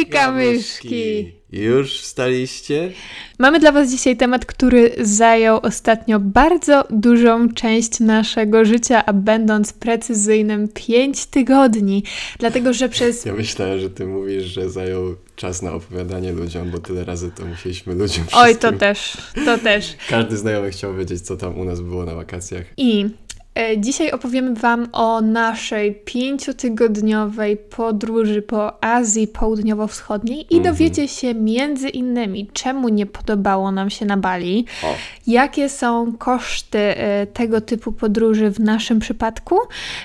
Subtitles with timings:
[0.00, 1.32] i kamyszki.
[1.52, 2.92] Już wstaliście?
[3.38, 9.72] Mamy dla Was dzisiaj temat, który zajął ostatnio bardzo dużą część naszego życia, a będąc
[9.72, 12.04] precyzyjnym 5 tygodni.
[12.38, 13.24] Dlatego, że przez.
[13.24, 17.46] Ja myślałem, że Ty mówisz, że zajął czas na opowiadanie ludziom, bo tyle razy to
[17.46, 18.72] musieliśmy ludziom Oj, wszystkim.
[18.72, 19.96] to też, to też.
[20.08, 22.64] Każdy znajomy chciał wiedzieć, co tam u nas było na wakacjach.
[22.76, 23.06] I
[23.78, 30.62] dzisiaj opowiemy Wam o naszej pięciotygodniowej podróży po Azji Południowo-Wschodniej i Mhm.
[30.74, 34.94] dowiecie się między innymi, czemu nie podobało nam się na Bali, O,
[35.26, 39.56] jakie są koszty e, tego typu podróży w naszym przypadku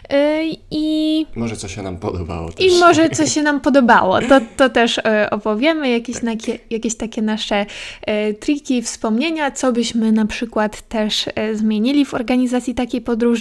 [0.10, 0.42] e,
[0.72, 2.66] i, może co się nam podobało też.
[2.66, 4.22] i może co się nam podobało.
[4.22, 7.66] To, to też e, opowiemy, jakieś, nakie, jakieś takie nasze
[8.02, 13.35] e, triki, wspomnienia, co byśmy na przykład też e, zmienili w organizacji takiej podróży.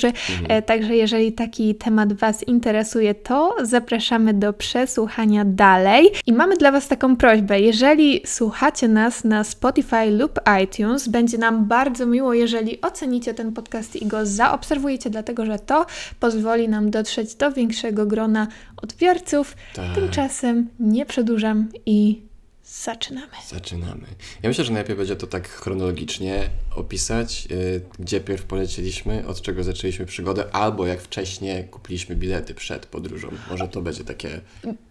[0.48, 6.10] E, Także jeżeli taki temat Was interesuje, to zapraszamy do przesłuchania dalej.
[6.26, 11.64] I mamy dla Was taką prośbę, jeżeli słuchacie nas na Spotify lub iTunes, będzie nam
[11.64, 15.86] bardzo miło, jeżeli ocenicie ten podcast i go zaobserwujecie, dlatego że to
[16.20, 18.46] pozwoli nam dotrzeć do większego grona
[18.82, 19.56] odbiorców.
[19.74, 19.94] Tak.
[19.94, 22.22] Tymczasem nie przedłużam i
[22.64, 23.32] zaczynamy.
[23.48, 24.06] Zaczynamy.
[24.42, 29.64] Ja myślę, że najlepiej będzie to tak chronologicznie opisać, yy, gdzie pierw polecieliśmy, od czego
[29.64, 33.28] zaczęliśmy przygodę, albo jak wcześniej kupiliśmy bilety przed podróżą.
[33.50, 34.40] Może to będzie takie...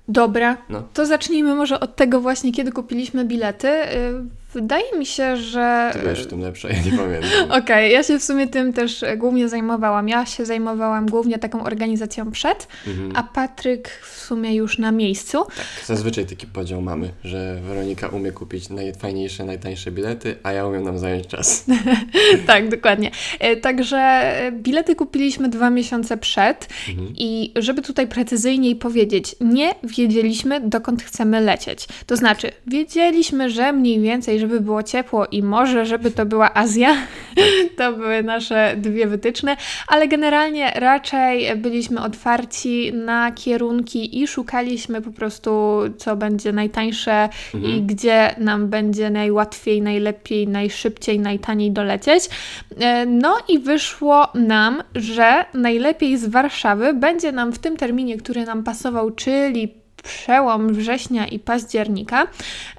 [0.07, 0.87] Dobra, No.
[0.93, 3.67] to zacznijmy może od tego właśnie, kiedy kupiliśmy bilety.
[3.67, 5.89] Y, Wydaje mi się, że...
[5.93, 7.51] Ty byłeś w tym lepsza, ja nie pamiętam.
[7.61, 10.09] Okej, ja się w sumie tym też e, głównie zajmowałam.
[10.09, 13.11] Ja się zajmowałam głównie taką organizacją przed, Mhm.
[13.15, 15.43] a Patryk w sumie już na miejscu.
[15.45, 20.83] Tak, zazwyczaj taki podział mamy, że Weronika umie kupić najfajniejsze, najtańsze bilety, a ja umiem
[20.83, 21.65] nam zająć czas.
[22.47, 23.11] tak, dokładnie.
[23.39, 27.13] E, Także e, bilety kupiliśmy dwa miesiące przed Mhm.
[27.17, 31.87] i żeby tutaj precyzyjniej powiedzieć, nie wiedzieliśmy dokąd chcemy lecieć.
[32.07, 36.95] To znaczy, wiedzieliśmy, że mniej więcej, żeby było ciepło i może, żeby to była Azja,
[37.77, 39.57] to były nasze dwie wytyczne,
[39.87, 47.29] ale generalnie raczej byliśmy otwarci na kierunki i szukaliśmy po prostu, co będzie najtańsze
[47.63, 52.23] i gdzie nam będzie najłatwiej, najlepiej, najszybciej, najtaniej dolecieć.
[52.79, 58.45] E, No i wyszło nam, że najlepiej z Warszawy będzie nam w tym terminie, który
[58.45, 62.27] nam pasował, czyli przełom września i października,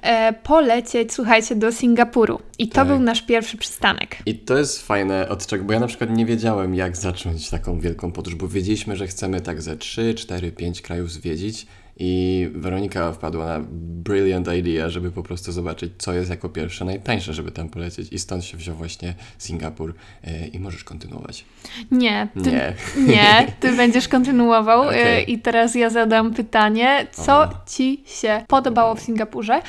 [0.01, 2.39] e, polecieć, słuchajcie, do Singapuru.
[2.59, 2.87] I to Tak.
[2.87, 4.17] był nasz pierwszy przystanek.
[4.25, 7.79] I to jest fajne od czego, bo ja na przykład nie wiedziałem, jak zacząć taką
[7.79, 13.11] wielką podróż, bo wiedzieliśmy, że chcemy tak ze 3, 4, 5 krajów zwiedzić i Weronika
[13.11, 13.65] wpadła na
[14.03, 18.19] brilliant idea, żeby po prostu zobaczyć, co jest jako pierwsze najtańsze, żeby tam polecieć i
[18.19, 21.45] stąd się wziął właśnie Singapur e, i możesz kontynuować.
[21.91, 22.73] Nie, ty, Nie.
[23.13, 25.31] nie, ty będziesz kontynuował e, Okej.
[25.31, 27.49] i teraz ja zadam pytanie, co O.
[27.67, 29.61] Ci się podobało w Singapurze?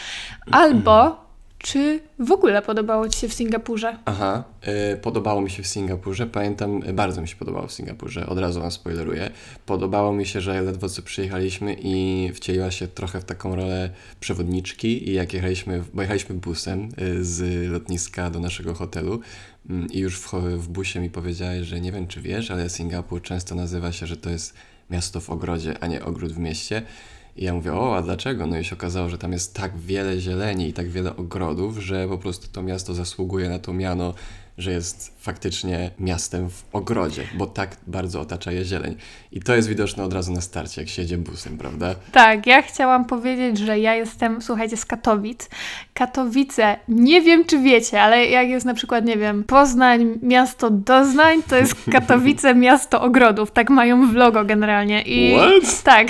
[0.51, 1.26] Albo
[1.59, 3.99] czy w ogóle podobało Ci się w Singapurze?
[4.05, 4.45] Aha,
[4.95, 6.27] y, podobało mi się w Singapurze.
[6.27, 9.31] Pamiętam, y, bardzo mi się podobało w Singapurze, od razu wam spoileruję.
[9.67, 13.91] Podobało mi się, że ledwo co przyjechaliśmy i wcieliła się trochę w taką rolę
[14.21, 19.21] przewodniczki i jak jechaliśmy, bo jechaliśmy busem y, z lotniska do naszego hotelu
[19.71, 23.23] mm, i już w, w busie mi powiedziałeś, że nie wiem czy wiesz, ale Singapur
[23.23, 24.55] często nazywa się, że to jest
[24.91, 26.83] miasto w ogrodzie, a nie ogród w mieście.
[27.37, 28.47] I ja mówię, o, a dlaczego?
[28.47, 32.09] No i się okazało, że tam jest tak wiele zieleni i tak wiele ogrodów, że
[32.09, 34.15] po prostu to miasto zasługuje na to miano,
[34.59, 38.97] że jest faktycznie miastem w ogrodzie, bo tak bardzo otacza je zieleń.
[39.33, 41.95] I to jest widoczne od razu na starcie, jak się jedzie busem, prawda?
[42.13, 45.49] Tak, ja chciałam powiedzieć, że ja jestem, słuchajcie, z Katowic.
[45.95, 51.43] Katowice, nie wiem czy wiecie, ale jak jest na przykład, nie wiem, Poznań, miasto doznań,
[51.43, 53.51] to jest Katowice, miasto ogrodów.
[53.51, 55.03] Tak mają w logo generalnie.
[55.03, 55.83] I What?
[55.83, 56.09] tak.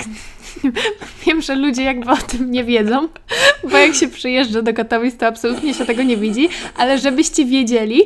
[1.25, 3.07] Wiem, że ludzie jakby o tym nie wiedzą,
[3.71, 8.01] bo jak się przyjeżdża do Katowic, to absolutnie się tego nie widzi, ale żebyście wiedzieli,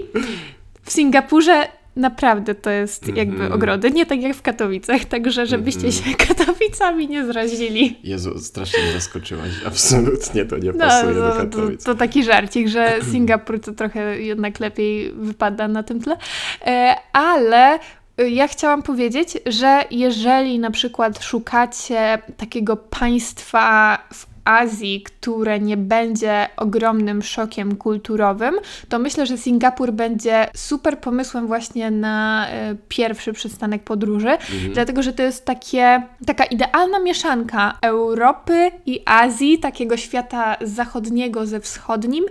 [0.84, 3.54] w Singapurze naprawdę to jest jakby Mhm.
[3.54, 6.04] ogrody, nie tak jak w Katowicach, także żebyście Mhm.
[6.04, 8.00] się Katowicami nie zrazili.
[8.04, 9.50] Jezu, strasznie mnie zaskoczyłaś.
[9.68, 11.84] Absolutnie to nie No, pasuje do to, to, Katowic.
[11.84, 16.18] to taki żarcik, że Singapur to trochę jednak lepiej wypada na tym tle.
[16.66, 17.80] E, ale
[18.30, 26.48] ja chciałam powiedzieć, że jeżeli na przykład szukacie takiego państwa w Azji, które nie będzie
[26.58, 28.56] ogromnym szokiem kulturowym,
[28.90, 34.74] to myślę, że Singapur będzie super pomysłem właśnie na e, pierwszy przystanek podróży, Mhm.
[34.74, 41.60] dlatego że to jest takie, taka idealna mieszanka Europy i Azji, takiego świata zachodniego ze
[41.60, 42.26] wschodnim.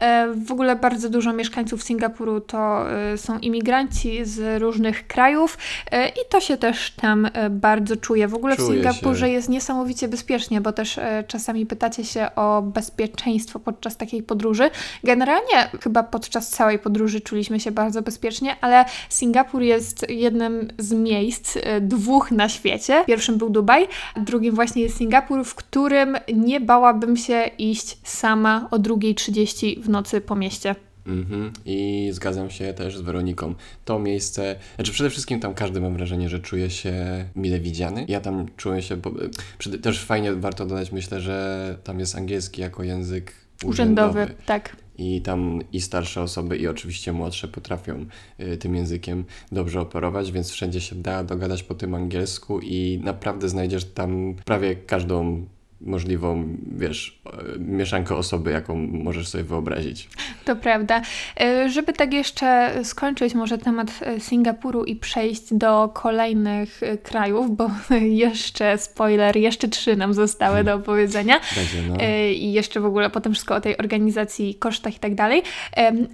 [0.00, 5.58] E, W ogóle bardzo dużo mieszkańców Singapuru to e, są imigranci z różnych krajów
[5.92, 8.28] i to się też tam bardzo czuje.
[8.28, 9.32] W ogóle w Singapurze się.
[9.32, 14.70] jest niesamowicie bezpiecznie, bo też czasami czasami pytacie się o bezpieczeństwo podczas takiej podróży.
[15.04, 21.56] Generalnie chyba podczas całej podróży czuliśmy się bardzo bezpiecznie, ale Singapur jest jednym z miejsc,
[21.56, 23.04] e, dwóch na świecie.
[23.06, 28.78] Pierwszym był Dubaj, drugim właśnie jest Singapur, w którym nie bałabym się iść sama o
[28.78, 30.74] 2.30 w nocy po mieście.
[31.06, 31.52] Mhm.
[31.64, 33.54] I zgadzam się też z Weroniką.
[33.84, 36.94] To miejsce, znaczy przede wszystkim tam każdy mam wrażenie, że czuje się
[37.36, 38.04] mile widziany.
[38.08, 39.10] Ja tam czuję się, bo,
[39.58, 43.32] przede- też fajnie warto dodać, myślę, że tam jest angielski jako język
[43.64, 44.20] urzędowy.
[44.20, 44.76] Urzędowy, tak.
[44.98, 48.06] I tam i starsze osoby, i oczywiście młodsze potrafią
[48.40, 53.48] y, tym językiem dobrze operować, więc wszędzie się da dogadać po tym angielsku i naprawdę
[53.48, 55.46] znajdziesz tam prawie każdą
[55.80, 57.20] możliwą, wiesz,
[57.56, 60.08] y, mieszankę osoby, jaką możesz sobie wyobrazić.
[60.44, 61.02] To prawda.
[61.40, 67.56] E, Żeby tak jeszcze skończyć może temat e, Singapuru i przejść do kolejnych e, krajów,
[67.56, 67.70] bo
[68.26, 71.40] jeszcze spoiler, jeszcze trzy nam zostały do opowiedzenia.
[71.56, 71.96] Będzie, no.
[72.00, 75.42] E, I jeszcze w ogóle potem wszystko o tej organizacji, kosztach i tak dalej.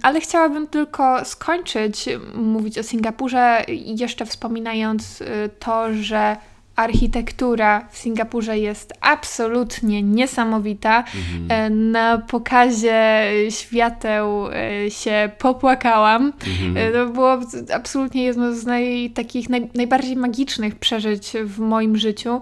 [0.01, 2.05] Ale chciałabym tylko skończyć
[2.35, 6.37] mówić o Singapurze, jeszcze wspominając e, to, że
[6.75, 10.97] architektura w Singapurze jest absolutnie niesamowita.
[10.99, 11.45] Mhm.
[11.49, 16.33] E, Na pokazie świateł e, się popłakałam.
[16.47, 16.77] Mhm.
[16.77, 17.37] E, To było
[17.73, 22.41] absolutnie jedno z naj, takich naj, najbardziej magicznych przeżyć w moim życiu.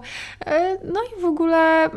[0.84, 1.90] No i w ogóle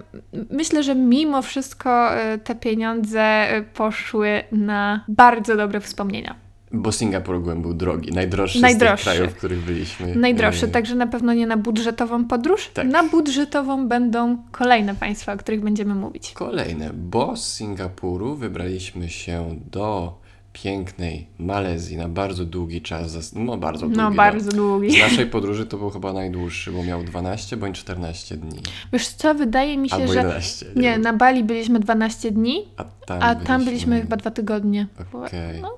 [0.51, 2.09] myślę, że mimo wszystko
[2.43, 6.44] te pieniądze poszły na bardzo dobre wspomnienia.
[6.75, 9.03] Bo Singapur ogółem był drogi, najdroższy, Najdroższy.
[9.03, 10.15] z tych krajów, w których byliśmy.
[10.15, 12.69] Najdroższy, także na pewno nie na budżetową podróż.
[12.73, 12.87] Tak.
[12.87, 16.31] Na budżetową będą kolejne państwa, o których będziemy mówić.
[16.33, 20.13] Kolejne, bo z Singapuru wybraliśmy się do
[20.53, 23.11] pięknej Malezji na bardzo długi czas.
[23.11, 23.97] zas- No bardzo długi.
[23.97, 24.91] No, bardzo długi.
[24.91, 28.59] Z naszej podróży to był chyba najdłuższy, bo miał 12 bądź 14 dni.
[28.93, 30.19] Wiesz co, wydaje mi się, Albo że...
[30.19, 30.65] 11.
[30.75, 31.01] Nie, wiem.
[31.01, 34.87] na Bali byliśmy 12 dni, A tam, a tam byliśmy chyba dwa tygodnie.
[35.13, 35.61] Okej.
[35.61, 35.77] No.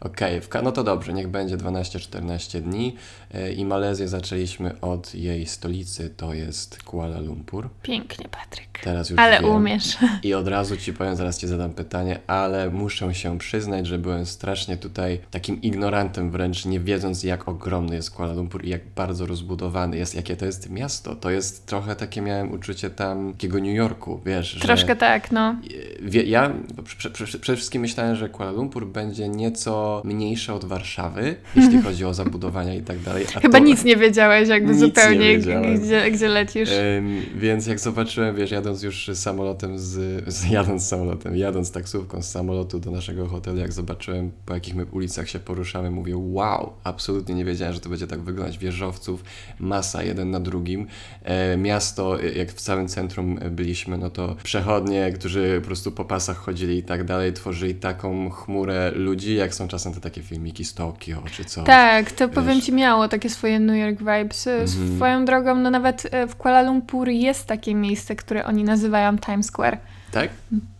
[0.00, 2.96] Okej, w Ka- no to dobrze, niech będzie 12-14 dni.
[3.34, 7.68] E, I Malezję zaczęliśmy od jej stolicy, to jest Kuala Lumpur.
[7.82, 8.80] Pięknie, Patryk.
[8.82, 9.50] Teraz już Ale wiem.
[9.50, 9.96] umiesz.
[10.22, 14.26] I od razu ci powiem, zaraz ci zadam pytanie, ale muszę się przyznać, że byłem
[14.26, 19.26] strasznie tutaj takim ignorantem wręcz, nie wiedząc jak ogromny jest Kuala Lumpur i jak bardzo
[19.26, 21.14] rozbudowany jest, jakie to jest miasto.
[21.16, 24.60] To jest trochę takie, miałem uczucie tam takiego New Yorku, wiesz, że...
[24.60, 25.56] Troszkę tak, no.
[26.02, 26.52] Wie, ja
[26.84, 32.04] prze, prze, przede wszystkim myślałem, że Kuala Lumpur będzie nieco mniejsze od Warszawy, jeśli chodzi
[32.04, 33.24] o zabudowania i tak dalej.
[33.36, 36.70] a Chyba to- nic nie wiedziałeś jakby Nic nie zupełnie, gdzie, gdzie lecisz.
[36.98, 42.30] Ym, więc jak zobaczyłem, wiesz, jadąc już samolotem z, z jadąc samolotem, jadąc taksówką z
[42.30, 47.34] samolotu do naszego hotelu, jak zobaczyłem po jakich my ulicach się poruszamy, mówię wow, absolutnie
[47.34, 48.58] nie wiedziałem, że to będzie tak wyglądać.
[48.58, 49.24] Wieżowców,
[49.60, 50.86] masa jeden na drugim.
[51.22, 56.04] E, miasto, e, jak w całym centrum byliśmy, no to przechodnie, którzy po prostu po
[56.04, 60.64] pasach chodzili i tak dalej, tworzyli taką chmurę ludzi, jak są czasem te takie filmiki
[60.64, 61.66] z Tokio czy coś.
[61.66, 62.64] Tak, to powiem wiesz.
[62.64, 64.46] Ci miało takie swoje New York vibes.
[64.46, 64.96] Mhm.
[64.96, 69.46] Swoją drogą, no nawet e, w Kuala Lumpur jest takie miejsce, które oni nazywają Times
[69.46, 69.78] Square.
[70.10, 70.30] Tak?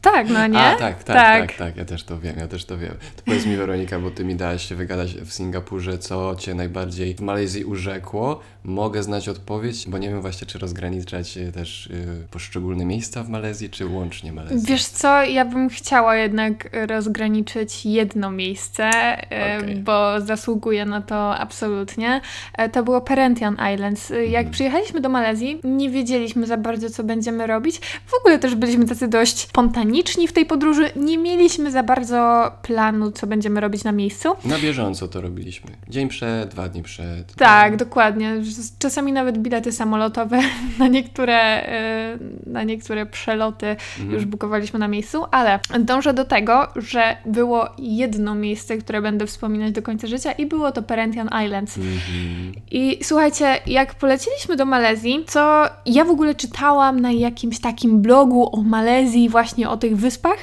[0.03, 0.59] Tak, no nie?
[0.59, 2.93] A, tak, tak, tak, tak, ja też to wiem, ja też to wiem.
[3.17, 7.15] To powiedz mi Weronika, bo ty mi dałaś się wygadać w Singapurze, co cię najbardziej
[7.15, 8.41] w Malezji urzekło.
[8.65, 13.29] Mogę znać odpowiedź, bo nie wiem właśnie, czy rozgraniczać y, też y, poszczególne miejsca w
[13.29, 14.59] Malezji, czy łącznie Malezję.
[14.75, 18.85] Wiesz co, ja bym chciała jednak rozgraniczyć jedno miejsce,
[19.33, 19.77] e, Okej.
[19.77, 22.21] bo zasługuje na to absolutnie.
[22.59, 24.11] E, To było Perhentian Islands.
[24.11, 24.51] E, Jak Mhm.
[24.53, 27.81] przyjechaliśmy do Malezji, nie wiedzieliśmy za bardzo, co będziemy robić.
[28.07, 30.91] W ogóle też byliśmy tacy dość spontaniczni w tej podróży.
[30.97, 34.29] Nie mieliśmy za bardzo planu, co będziemy robić na miejscu.
[34.45, 35.71] Na bieżąco to robiliśmy.
[35.89, 37.35] Dzień przed, dwa dni przed.
[37.35, 38.33] Tak, dokładnie.
[38.79, 40.41] Czasami nawet bilety samolotowe
[40.79, 41.35] na niektóre,
[41.67, 44.11] e, na niektóre przeloty Mhm.
[44.15, 49.73] już bukowaliśmy na miejscu, ale dążę do tego, że było jedno miejsce, które będę wspominać
[49.73, 51.77] do końca życia i było to Perhentian Islands.
[51.79, 52.53] Mhm.
[52.71, 58.57] I słuchajcie, jak poleciliśmy do Malezji, co ja w ogóle czytałam na jakimś takim blogu
[58.57, 60.39] o Malezji, właśnie o tych wyspach,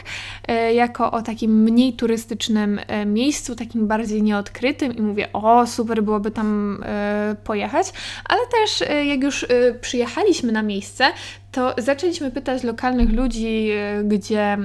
[0.48, 4.96] e, jako o takim mniej turystycznym e, miejscu, takim bardziej nieodkrytym.
[4.96, 7.88] I mówię, o super byłoby tam e, pojechać,
[8.25, 9.46] ale też jak już
[9.82, 11.05] przyjechaliśmy na miejsce,
[11.54, 14.58] to zaczęliśmy pytać lokalnych ludzi, e, gdzie,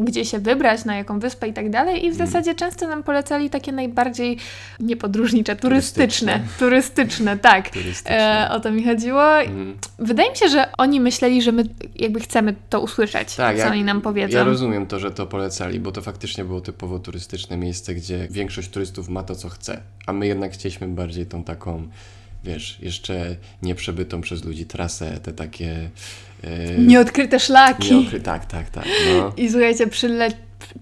[0.00, 2.06] gdzie się wybrać, na jaką wyspę i tak dalej.
[2.06, 4.36] I w zasadzie często nam polecali takie najbardziej
[4.80, 6.40] niepodróżnicze, turystyczne.
[6.58, 7.70] Turystyczne, tak.
[7.70, 8.48] Turystyczne.
[8.48, 9.40] E, o to mi chodziło.
[9.40, 9.76] Mhm.
[9.98, 11.64] Wydaje mi się, że oni myśleli, że my
[11.96, 14.38] jakby chcemy to usłyszeć, Tak, co ja- oni nam powiedzą.
[14.38, 18.68] Ja rozumiem to, że to polecali, bo to faktycznie było typowo turystyczne miejsce, gdzie większość
[18.68, 21.88] turystów ma to, co chce, a my jednak chcieliśmy bardziej tą taką
[22.44, 25.90] wiesz, jeszcze nieprzebytą przez ludzi trasę, te takie...
[26.42, 27.94] Yy, Nieodkryte szlaki.
[27.94, 28.20] Nieokry...
[28.20, 28.84] Tak, tak, tak.
[29.18, 29.32] No.
[29.36, 30.30] I słuchajcie, przyle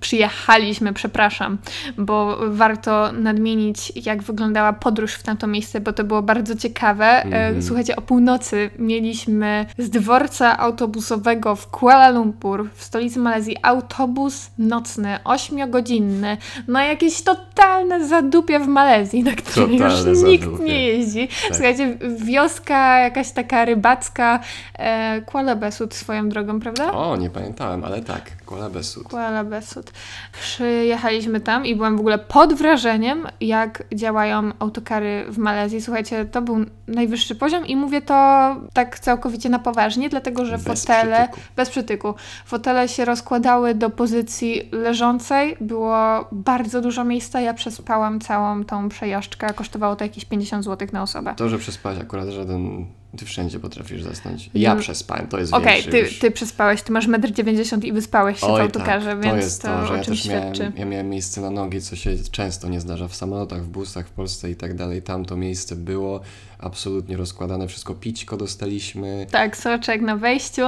[0.01, 1.59] przyjechaliśmy, przepraszam,
[1.99, 7.23] bo warto nadmienić, jak wyglądała podróż w tamto miejsce, bo to było bardzo ciekawe.
[7.23, 7.63] Mm.
[7.63, 15.19] Słuchajcie, o północy mieliśmy z dworca autobusowego w Kuala Lumpur, w stolicy Malezji, autobus nocny,
[15.25, 16.37] ośmiogodzinny,
[16.69, 20.65] na jakieś totalne zadupie w Malezji, na którym już nikt zadupie.
[20.65, 21.29] nie jeździ.
[21.29, 21.57] Tak.
[21.57, 24.41] Słuchajcie, wioska jakaś taka rybacka,
[24.79, 26.93] e, Kuala Besut swoją drogą, prawda?
[26.93, 29.09] O, nie pamiętałem, ale tak, Kuala Besut.
[29.09, 29.93] Kuala Besut.
[30.41, 35.81] Przyjechaliśmy tam i byłam w ogóle pod wrażeniem, jak działają autokary w Malezji.
[35.81, 36.57] Słuchajcie, to był
[36.89, 41.49] najwyższy poziom i mówię to tak całkowicie na poważnie, dlatego że bez fotele, przytyku.
[41.57, 42.15] bez przytyku,
[42.45, 49.55] fotele się rozkładały do pozycji leżącej, było bardzo dużo miejsca, ja przespałam całą tą przejażdżkę,
[49.55, 51.35] kosztowało to jakieś 50 zł na osobę.
[51.37, 52.87] To, że przespać akurat żaden
[53.19, 54.51] ty wszędzie potrafisz zasnąć.
[54.55, 54.83] Ja mm.
[54.83, 58.47] przespałem, to jest Okej, okay, ty, ty przespałeś, ty masz 1,90 m i wyspałeś się
[58.47, 61.09] Oj, w autokarze, tak, więc to jest to, to że ja też miałem, ja miałem
[61.09, 64.57] miejsce na nogi, co się często nie zdarza w samolotach, w busach w Polsce i
[64.57, 65.03] tak dalej.
[65.03, 66.21] Tam to miejsce było
[66.59, 69.27] absolutnie rozkładane, wszystko pićko dostaliśmy.
[69.31, 70.63] Tak, soczek na wejściu.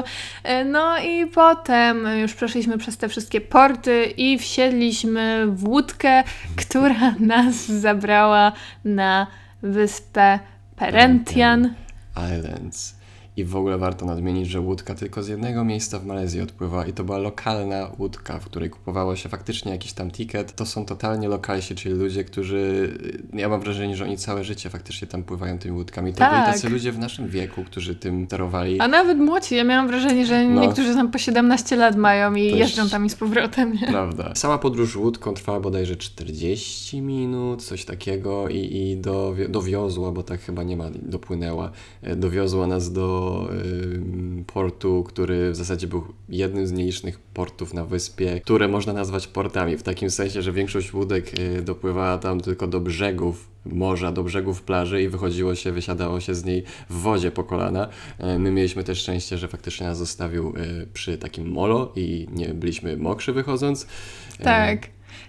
[0.45, 6.25] E, no i potem już przeszliśmy przez te wszystkie porty i wsiedliśmy w łódkę,
[6.57, 8.53] która nas zabrała
[8.85, 9.27] na
[9.63, 10.39] wyspę
[10.77, 11.75] Perentian.
[12.17, 12.95] Islands.
[13.37, 16.93] I w ogóle warto nadmienić, że łódka tylko z jednego miejsca w Malezji odpływa i
[16.93, 20.57] to była lokalna łódka, w której kupowało się faktycznie jakiś tam ticket.
[20.57, 22.93] To są totalnie lokalsi, czyli ludzie, którzy,
[23.33, 26.13] ja mam wrażenie, że oni całe życie faktycznie tam pływają tymi łódkami.
[26.13, 26.33] To tak.
[26.33, 28.81] byli tacy ludzie w naszym wieku, którzy tym sterowali.
[28.81, 29.57] A nawet młodzi.
[29.57, 30.61] Ja miałam wrażenie, że no.
[30.61, 33.73] niektórzy tam po 17 lat mają i jeżdżą tam i z powrotem.
[33.73, 33.87] Nie?
[33.87, 34.33] Prawda.
[34.35, 40.41] Cała podróż łódką trwała bodajże 40 minut, coś takiego i, i do, dowiozła, bo tak
[40.41, 41.71] chyba nie ma, dopłynęła,
[42.03, 43.22] e, dowiozła nas do
[44.47, 49.77] portu, który w zasadzie był jednym z nielicznych portów na wyspie, które można nazwać portami,
[49.77, 54.63] w takim sensie, że większość łódek y, dopływała tam tylko do brzegów morza, do brzegów
[54.63, 57.89] plaży i wychodziło się, wysiadało się z niej w wodzie po kolana.
[58.19, 62.49] E, my mieliśmy też szczęście, że faktycznie nas zostawił y, przy takim molo i nie
[62.49, 63.87] byliśmy mokrzy wychodząc.
[64.41, 64.45] E,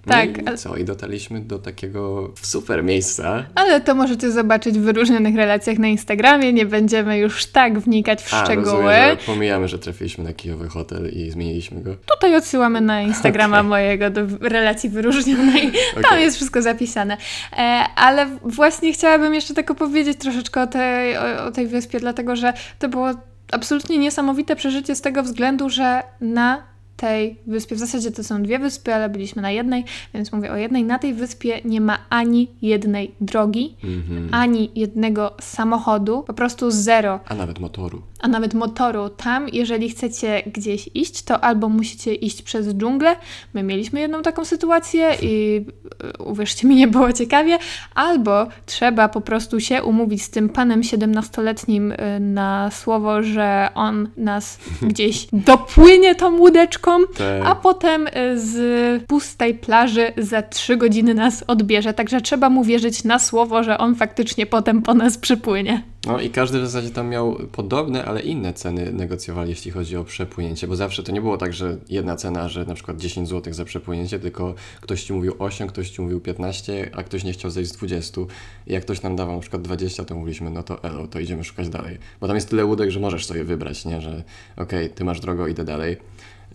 [0.05, 0.37] tak.
[0.37, 0.55] No tak.
[0.55, 0.77] I co?
[0.77, 3.45] I dotarliśmy do takiego super miejsca.
[3.55, 6.53] Ale to możecie zobaczyć w wyróżnionych relacjach na Instagramie.
[6.53, 8.65] Nie będziemy już tak wnikać w A, szczegóły.
[8.71, 11.95] Rozumiem, że pomijamy, że trafiliśmy na kijowy hotel i zmieniliśmy go.
[12.15, 13.69] Tutaj odsyłamy na Instagrama okay.
[13.69, 15.71] mojego do relacji wyróżnionej.
[15.93, 16.03] Okay.
[16.03, 17.17] Tam jest wszystko zapisane.
[17.53, 22.35] E, ale właśnie chciałabym jeszcze tak opowiedzieć troszeczkę o tej, o, o tej wyspie, dlatego
[22.35, 23.09] że to było
[23.51, 28.59] absolutnie niesamowite przeżycie z tego względu, że na tej wyspie, w zasadzie to są dwie
[28.59, 29.83] wyspy, ale byliśmy na jednej,
[30.13, 30.83] więc mówię o jednej.
[30.83, 34.27] Na tej wyspie nie ma ani jednej drogi, mm-hmm.
[34.31, 37.19] ani jednego samochodu, po prostu zero.
[37.25, 38.01] A nawet motoru.
[38.19, 39.09] A nawet motoru.
[39.09, 43.15] Tam, jeżeli chcecie gdzieś iść, to albo musicie iść przez dżunglę.
[43.53, 45.65] My mieliśmy jedną taką sytuację i
[46.03, 47.57] e, uwierzcie mi, nie było ciekawie,
[47.95, 54.09] albo trzeba po prostu się umówić z tym panem 17-letnim e, na słowo, że on
[54.17, 54.59] nas
[54.91, 56.82] gdzieś dopłynie tą łódeczką
[57.17, 57.41] tak.
[57.45, 61.93] a potem y, z pustej plaży za trzy godziny nas odbierze.
[61.93, 65.83] Także trzeba mu wierzyć na słowo, że on faktycznie potem po nas przypłynie.
[66.07, 70.03] No i każdy w zasadzie tam miał podobne, ale inne ceny negocjowali, jeśli chodzi o
[70.03, 73.53] przepłynięcie, bo zawsze to nie było tak, że jedna cena, że na przykład 10 zł
[73.53, 77.51] za przepłynięcie, tylko ktoś ci mówił 8, ktoś ci mówił 15, a ktoś nie chciał
[77.51, 78.21] zejść z 20.
[78.67, 81.43] I jak ktoś nam dawał na przykład 20, to mówiliśmy, no to elo, to idziemy
[81.43, 81.97] szukać dalej.
[82.21, 84.09] Bo tam jest tyle łódek, że możesz sobie wybrać, nie, że
[84.57, 85.97] okej, okay, ty masz drogo, idę dalej.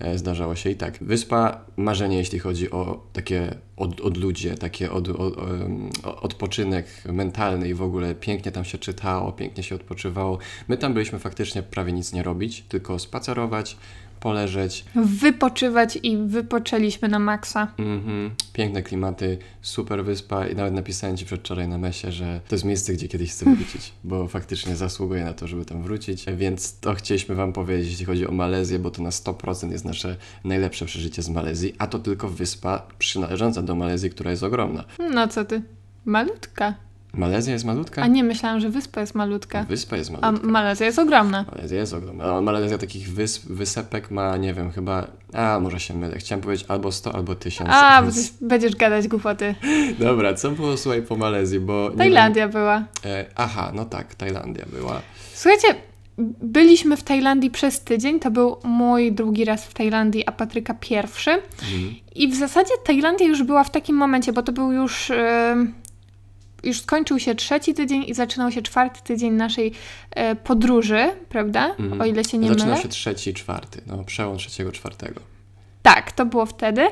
[0.00, 0.98] E, zdarzało się i tak.
[1.00, 5.36] Wyspa marzenie, jeśli chodzi o takie od, odludzie, takie od, od,
[6.02, 10.38] odpoczynek mentalny i w ogóle pięknie tam się czytało, pięknie się odpoczywało.
[10.68, 13.76] My tam byliśmy faktycznie prawie nic nie robić, tylko spacerować,
[14.20, 14.84] poleżeć.
[14.94, 17.68] Wypoczywać i wypoczęliśmy na maksa.
[17.78, 18.30] Mhm.
[18.52, 22.92] Piękne klimaty, super wyspa i nawet napisałem Ci przedwczoraj na mesie, że to jest miejsce,
[22.92, 27.34] gdzie kiedyś chcę wrócić, bo faktycznie zasługuje na to, żeby tam wrócić, więc to chcieliśmy
[27.34, 31.28] Wam powiedzieć, jeśli chodzi o Malezję, bo to na 100% jest nasze najlepsze przeżycie z
[31.28, 34.84] Malezji, a to tylko wyspa przynależąca do Malezji, która jest ogromna.
[35.10, 35.62] No co Ty?
[36.04, 36.74] Malutka.
[37.14, 38.02] Malezja jest malutka?
[38.02, 39.64] A nie, myślałam, że wyspa jest malutka.
[39.64, 40.28] Wyspa jest malutka.
[40.28, 41.44] A Malezja jest ogromna.
[41.54, 42.24] Malezja jest ogromna.
[42.24, 45.06] A Malezja takich wysp, wysepek ma, nie wiem, chyba...
[45.32, 46.18] A, może się mylę.
[46.18, 47.70] Chciałem powiedzieć albo 100, albo 1000.
[47.72, 48.32] A, więc...
[48.40, 49.54] będziesz gadać głupoty.
[49.98, 51.90] Dobra, co było, słuchaj, po Malezji, bo...
[51.90, 52.52] Tajlandia wiem...
[52.52, 52.84] była.
[53.04, 55.00] E, aha, no tak, Tajlandia była.
[55.34, 55.68] Słuchajcie,
[56.42, 58.20] byliśmy w Tajlandii przez tydzień.
[58.20, 61.30] To był mój drugi raz w Tajlandii, a Patryka pierwszy.
[61.30, 61.94] Mhm.
[62.14, 65.08] I w zasadzie Tajlandia już była w takim momencie, bo to był już...
[65.08, 65.87] Yy
[66.62, 69.72] już skończył się trzeci tydzień i zaczynał się czwarty tydzień naszej
[70.10, 71.66] e, podróży, prawda?
[71.78, 72.00] Mhm.
[72.00, 72.82] O ile się nie Zaczynał mylę.
[72.82, 75.20] się trzeci czwarty, no przełom trzeciego, czwartego.
[75.82, 76.82] Tak, to było wtedy.
[76.82, 76.90] Y,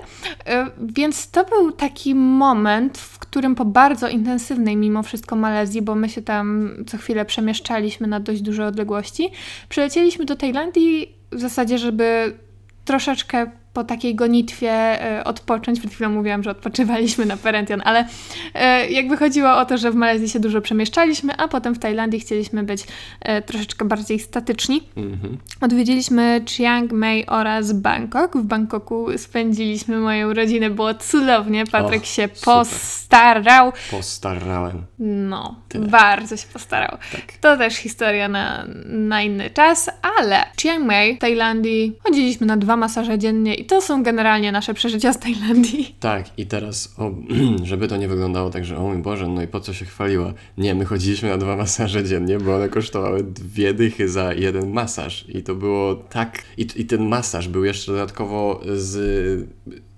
[0.79, 6.09] Więc to był taki moment, w którym po bardzo intensywnej mimo wszystko Malezji, bo my
[6.09, 9.31] się tam co chwilę przemieszczaliśmy na dość duże odległości,
[9.69, 12.39] przylecieliśmy do Tajlandii w zasadzie, żeby
[12.85, 15.80] troszeczkę po takiej gonitwie y, odpocząć.
[15.80, 19.95] Przed chwilą mówiłam, że odpoczywaliśmy na Perentian, ale y, jakby chodziło o to, że w
[19.95, 24.83] Malezji się dużo przemieszczaliśmy, a potem w Tajlandii chcieliśmy być y, troszeczkę bardziej statyczni.
[24.97, 25.38] Mhm.
[25.61, 28.37] Odwiedziliśmy Chiang Mai oraz Bangkok.
[28.37, 31.66] W Bangkoku spędziliśmy moją rodzinę, było cudownie.
[31.66, 32.54] Patryk Och, się super.
[32.54, 33.73] postarał.
[33.90, 34.83] Postarałem.
[34.99, 35.87] No, Tyle.
[35.87, 36.99] bardzo się postarał.
[37.12, 37.33] Tak.
[37.40, 42.76] To też historia na, na inny czas, ale Chiang Mai w Tajlandii chodziliśmy na dwa
[42.76, 45.95] masaże dziennie i to są generalnie nasze przeżycia z Tajlandii.
[46.01, 47.11] Tak, i teraz, o,
[47.63, 50.33] żeby to nie wyglądało tak, że o mój Boże, no i po co się chwaliła?
[50.59, 55.25] Nie, my chodziliśmy na dwa masaże dziennie, bo one kosztowały dwie dychy za jeden masaż.
[55.29, 56.43] I to było tak...
[56.57, 59.49] I, i ten masaż był jeszcze dodatkowo z...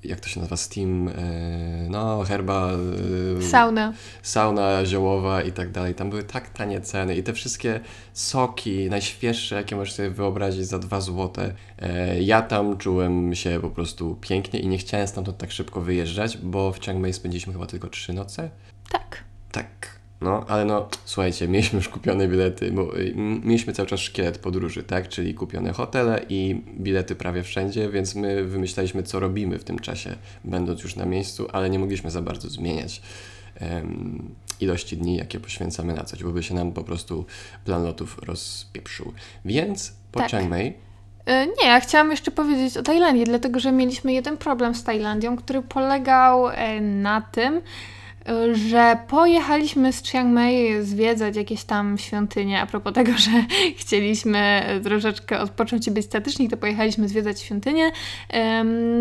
[0.04, 0.56] Jak to się nazywa?
[0.56, 1.08] Steam...
[1.08, 1.12] E,
[1.90, 2.70] no, herba...
[3.38, 3.92] E, Sauna.
[4.22, 5.94] sauna ziołowa i tak dalej.
[5.94, 7.80] Tam były tak tanie ceny i te wszystkie
[8.12, 11.54] soki, najświeższe, jakie możesz sobie wyobrazić za 2 złote.
[11.78, 16.38] E, ja tam czułem się po prostu pięknie i nie chciałem stamtąd tak szybko wyjeżdżać,
[16.38, 18.50] bo w Chiang Mai spędziliśmy chyba tylko 3 noce.
[18.90, 19.27] Tak.
[20.20, 24.82] No, ale no, słuchajcie, mieliśmy już kupione bilety, bo y, mieliśmy cały czas szkielet podróży,
[24.82, 25.08] tak?
[25.08, 30.16] Czyli kupione hotele i bilety prawie wszędzie, więc my wymyślaliśmy, co robimy w tym czasie,
[30.44, 33.02] będąc już na miejscu, ale nie mogliśmy za bardzo zmieniać
[33.54, 37.24] em, ilości dni, jakie poświęcamy na coś, bo by się nam po prostu
[37.64, 39.12] plan lotów rozpieprzył.
[39.44, 40.30] Więc po Tak.
[40.30, 40.88] Chiang Mai
[41.28, 45.36] E, Nie, ja chciałam jeszcze powiedzieć o Tajlandii, dlatego że mieliśmy jeden problem z Tajlandią,
[45.36, 47.60] który polegał e, na tym,
[48.52, 52.60] że pojechaliśmy z Chiang Mai zwiedzać jakieś tam świątynie.
[52.60, 53.30] A propos tego, że
[53.80, 57.90] chcieliśmy troszeczkę odpocząć i być statyczni, to pojechaliśmy zwiedzać świątynie,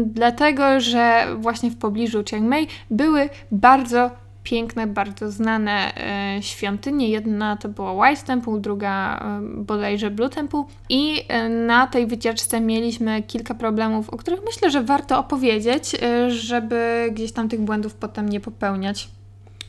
[0.05, 4.11] dlatego że właśnie w pobliżu Chiang Mai były bardzo
[4.49, 7.09] piękne, bardzo znane e, świątynie.
[7.09, 10.63] Jedna to była White Temple, druga e, bodajże Blue Temple.
[10.89, 16.31] I e, na tej wycieczce mieliśmy kilka problemów, o których myślę, że warto opowiedzieć, e,
[16.31, 19.16] żeby gdzieś tam tych błędów potem nie popełniać.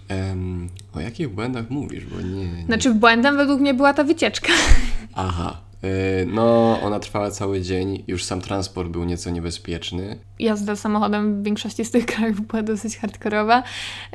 [0.09, 2.47] Em, o jakich błędach mówisz, bo nie...
[2.47, 2.64] nie...
[2.66, 4.53] Znaczy, błędem według mnie była ta wycieczka.
[5.14, 5.57] Aha.
[5.85, 10.18] y, No, ona trwała cały dzień, już sam transport był nieco niebezpieczny.
[10.38, 13.62] Jazda samochodem w większości z tych krajów była dosyć hardkorowa,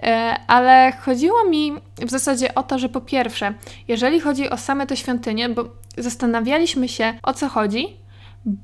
[0.04, 1.72] e, ale chodziło mi
[2.06, 3.54] w zasadzie o to, że po pierwsze,
[3.88, 5.66] jeżeli chodzi o same te świątynie, bo
[5.98, 7.88] zastanawialiśmy się o co chodzi,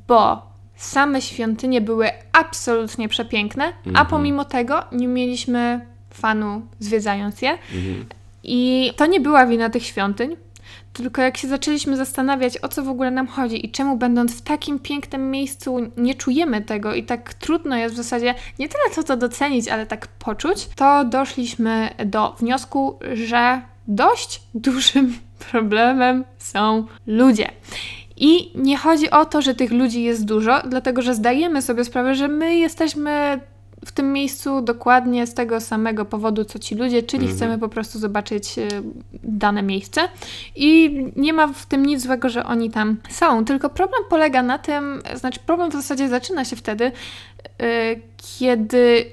[0.07, 4.07] bo same świątynie były absolutnie przepiękne, a Mhm.
[4.07, 5.85] pomimo tego nie mieliśmy
[6.19, 7.51] fanu zwiedzając je.
[7.51, 8.05] Mhm.
[8.43, 10.35] I to nie była wina tych świątyń,
[10.93, 14.41] tylko jak się zaczęliśmy zastanawiać, o co w ogóle nam chodzi i czemu będąc w
[14.41, 19.03] takim pięknym miejscu nie czujemy tego i tak trudno jest w zasadzie nie tyle co
[19.03, 25.17] to docenić, ale tak poczuć, to doszliśmy do wniosku, że dość dużym
[25.51, 27.51] problemem są ludzie.
[28.17, 32.15] I nie chodzi o to, że tych ludzi jest dużo, dlatego że zdajemy sobie sprawę,
[32.15, 33.39] że my jesteśmy
[33.85, 37.37] w tym miejscu dokładnie z tego samego powodu, co ci ludzie, czyli Mhm.
[37.37, 38.67] chcemy po prostu zobaczyć e,
[39.23, 40.01] dane miejsce.
[40.55, 43.45] I nie ma w tym nic złego, że oni tam są.
[43.45, 46.91] Tylko problem polega na tym, znaczy problem w zasadzie zaczyna się wtedy, e,
[48.17, 49.05] kiedy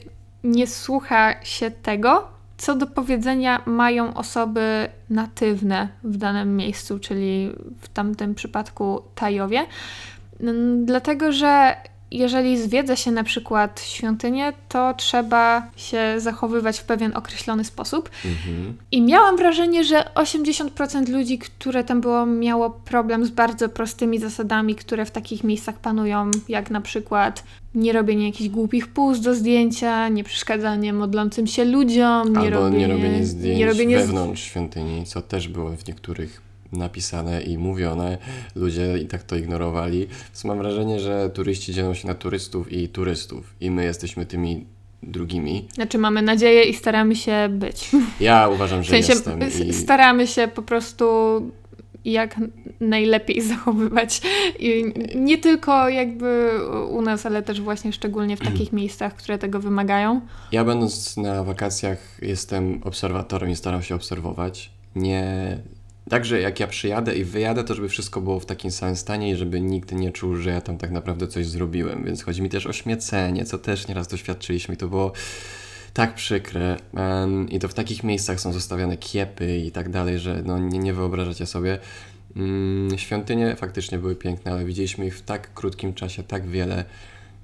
[0.45, 7.89] nie słucha się tego, co do powiedzenia mają osoby natywne w danym miejscu, czyli w
[7.89, 9.67] tamtym przypadku Tajowie.
[10.85, 11.77] Dlatego, że
[12.11, 18.11] jeżeli zwiedza się na przykład świątynię, to trzeba się zachowywać w pewien określony sposób.
[18.25, 18.77] Mhm.
[18.93, 24.75] I miałam wrażenie, że 80% ludzi, które tam było, miało problem z bardzo prostymi zasadami,
[24.75, 30.09] które w takich miejscach panują, jak na przykład nie robienie jakichś głupich pust do zdjęcia,
[30.09, 34.43] nie przeszkadzanie modlącym się ludziom, nie Albo robienie, nie robienie zdjęć nie robienie z- wewnątrz
[34.43, 38.19] świątyni, co też było w niektórych napisane i mówione.
[38.55, 40.07] Ludzie i tak to ignorowali.
[40.27, 44.67] Więc mam wrażenie, że turyści dzielą się na turystów i turystów i my jesteśmy tymi
[45.03, 45.69] drugimi.
[45.75, 47.91] Znaczy mamy nadzieję i staramy się być.
[48.21, 51.07] Ja uważam, W że sensie jestem i staramy się po prostu
[52.05, 52.41] jak
[52.81, 54.21] najlepiej zachowywać.
[54.59, 56.51] I nie tylko jakby
[56.91, 60.21] u nas, ale też właśnie szczególnie w takich miejscach, które tego wymagają.
[60.53, 64.71] ja będąc na wakacjach jestem obserwatorem i staram się obserwować.
[64.97, 65.59] Nie...
[66.11, 69.37] Także jak ja przyjadę i wyjadę, to żeby wszystko było w takim samym stanie i
[69.37, 72.05] żeby nikt nie czuł, że ja tam tak naprawdę coś zrobiłem.
[72.05, 75.13] Więc chodzi mi też o śmiecenie, co też nieraz doświadczyliśmy i to było
[75.93, 80.43] tak przykre em, i to w takich miejscach są zostawiane kiepy i tak dalej, że
[80.45, 81.79] no nie, nie wyobrażacie sobie.
[82.37, 86.85] Mm, świątynie faktycznie były piękne, ale widzieliśmy ich w tak krótkim czasie tak wiele,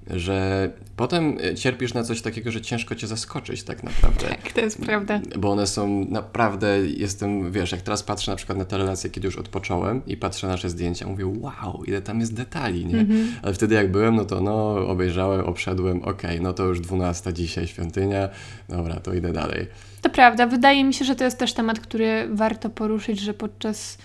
[0.09, 4.27] że potem e, cierpisz na coś takiego, że ciężko cię zaskoczyć tak naprawdę.
[4.27, 5.19] Tak, to jest prawda.
[5.37, 9.27] Bo one są naprawdę, jestem, wiesz, jak teraz patrzę na przykład na te relacje, kiedy
[9.27, 12.99] już odpocząłem i patrzę na nasze zdjęcia, mówię, wow, ile tam jest detali, nie?
[12.99, 13.31] Mhm.
[13.41, 17.67] Ale wtedy jak byłem, no to no, obejrzałem, obszedłem, okej, no to już 12 dzisiaj
[17.67, 18.29] świątynia,
[18.69, 19.67] dobra, to idę dalej.
[20.01, 20.47] To prawda.
[20.47, 23.97] Wydaje mi się, że to jest też temat, który warto poruszyć, że podczas,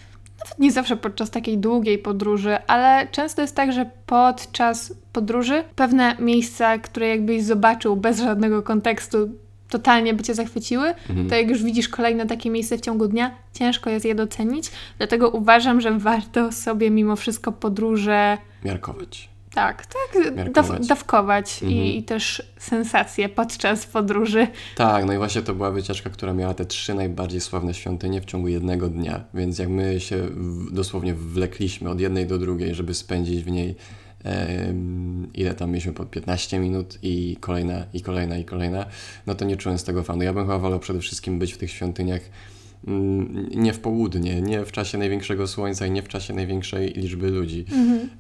[0.45, 6.17] nawet nie zawsze podczas takiej długiej podróży, ale często jest tak, że podczas podróży pewne
[6.19, 9.19] miejsca, które jakbyś zobaczył bez żadnego kontekstu,
[9.71, 11.29] totalnie by cię zachwyciły, Mhm.
[11.29, 14.71] to jak już widzisz kolejne takie miejsce w ciągu dnia, ciężko jest je docenić.
[14.99, 19.29] Dlatego uważam, że warto sobie mimo wszystko podróże Miarkować.
[19.55, 21.83] Tak, tak, daw, dawkować Mhm.
[21.83, 24.47] i, i też sensacje podczas podróży.
[24.77, 28.25] Tak, no i właśnie to była wycieczka, która miała te trzy najbardziej sławne świątynie w
[28.25, 32.95] ciągu jednego dnia, więc jak my się w, dosłownie wlekliśmy od jednej do drugiej, żeby
[32.95, 33.75] spędzić w niej
[34.25, 38.87] em, ile tam mieliśmy po 15 minut i kolejna, i kolejna, i kolejna,
[39.27, 40.23] no to nie czułem z tego fanu.
[40.23, 42.21] Ja bym chyba wolał przede wszystkim być w tych świątyniach
[43.55, 47.65] nie w południe, nie w czasie największego słońca i nie w czasie największej liczby ludzi.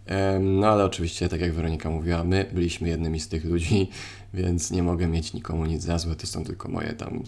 [0.06, 3.90] Em, No ale oczywiście, tak jak Weronika mówiła, my byliśmy jednymi z tych ludzi,
[4.34, 7.22] więc nie mogę mieć nikomu nic za złe, to są tylko moje tam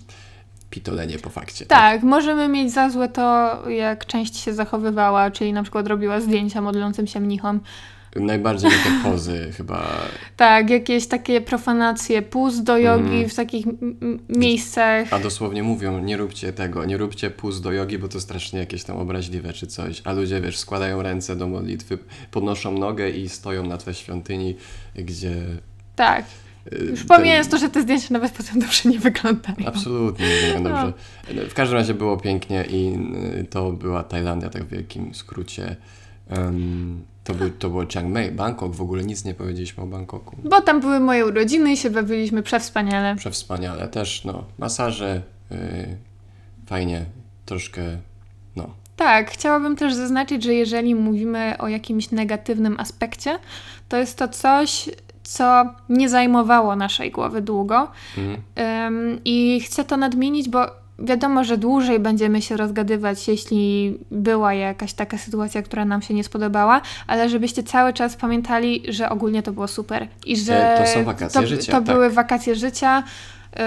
[0.70, 1.66] pitolenie po fakcie.
[1.66, 6.60] Tak, możemy mieć za złe to, jak część się zachowywała, czyli na przykład robiła zdjęcia
[6.60, 7.60] modlącym się mnichom.
[8.16, 9.86] Najbardziej te pozy chyba.
[10.36, 13.28] Tak, jakieś takie profanacje, póz do jogi Mhm.
[13.28, 13.66] w takich
[14.28, 15.12] miejscach.
[15.12, 18.84] A dosłownie mówią, nie róbcie tego, nie róbcie pust do jogi, bo to strasznie jakieś
[18.84, 20.02] tam obraźliwe czy coś.
[20.04, 21.98] A ludzie, wiesz, składają ręce do modlitwy,
[22.30, 24.56] podnoszą nogę i stoją na tle świątyni,
[24.94, 25.34] gdzie.
[25.96, 26.24] Tak.
[26.72, 29.56] y, Już ten- pomijając to, że te zdjęcia nawet potem dobrze nie wyglądają.
[29.66, 30.92] Absolutnie, nie wygląda No.
[31.36, 31.48] dobrze.
[31.50, 32.92] W każdym razie było pięknie i
[33.40, 35.76] y, to była Tajlandia, tak w wielkim skrócie.
[36.28, 37.00] Em,
[37.32, 40.36] to, był, to było Chiang Mai, Bangkok, w ogóle nic nie powiedzieliśmy o Bangkoku.
[40.44, 43.16] Bo tam były moje urodziny i się bawiliśmy przewspaniale.
[43.16, 43.88] Przewspaniale.
[43.88, 45.96] Też, no, masaże, y,
[46.66, 47.04] fajnie,
[47.46, 47.82] troszkę,
[48.56, 48.70] no.
[48.96, 53.38] Tak, chciałabym też zaznaczyć, że jeżeli mówimy o jakimś negatywnym aspekcie,
[53.88, 54.90] to jest to coś,
[55.22, 57.88] co nie zajmowało naszej głowy długo.
[58.18, 58.42] Mhm.
[58.86, 64.92] Ym, I chcę to nadmienić, bo wiadomo, że dłużej będziemy się rozgadywać, jeśli była jakaś
[64.92, 69.52] taka sytuacja, która nam się nie spodobała, ale żebyście cały czas pamiętali, że ogólnie to
[69.52, 71.94] było super i że to są wakacje to, życia, To tak.
[71.94, 73.02] były wakacje życia,
[73.52, 73.60] y,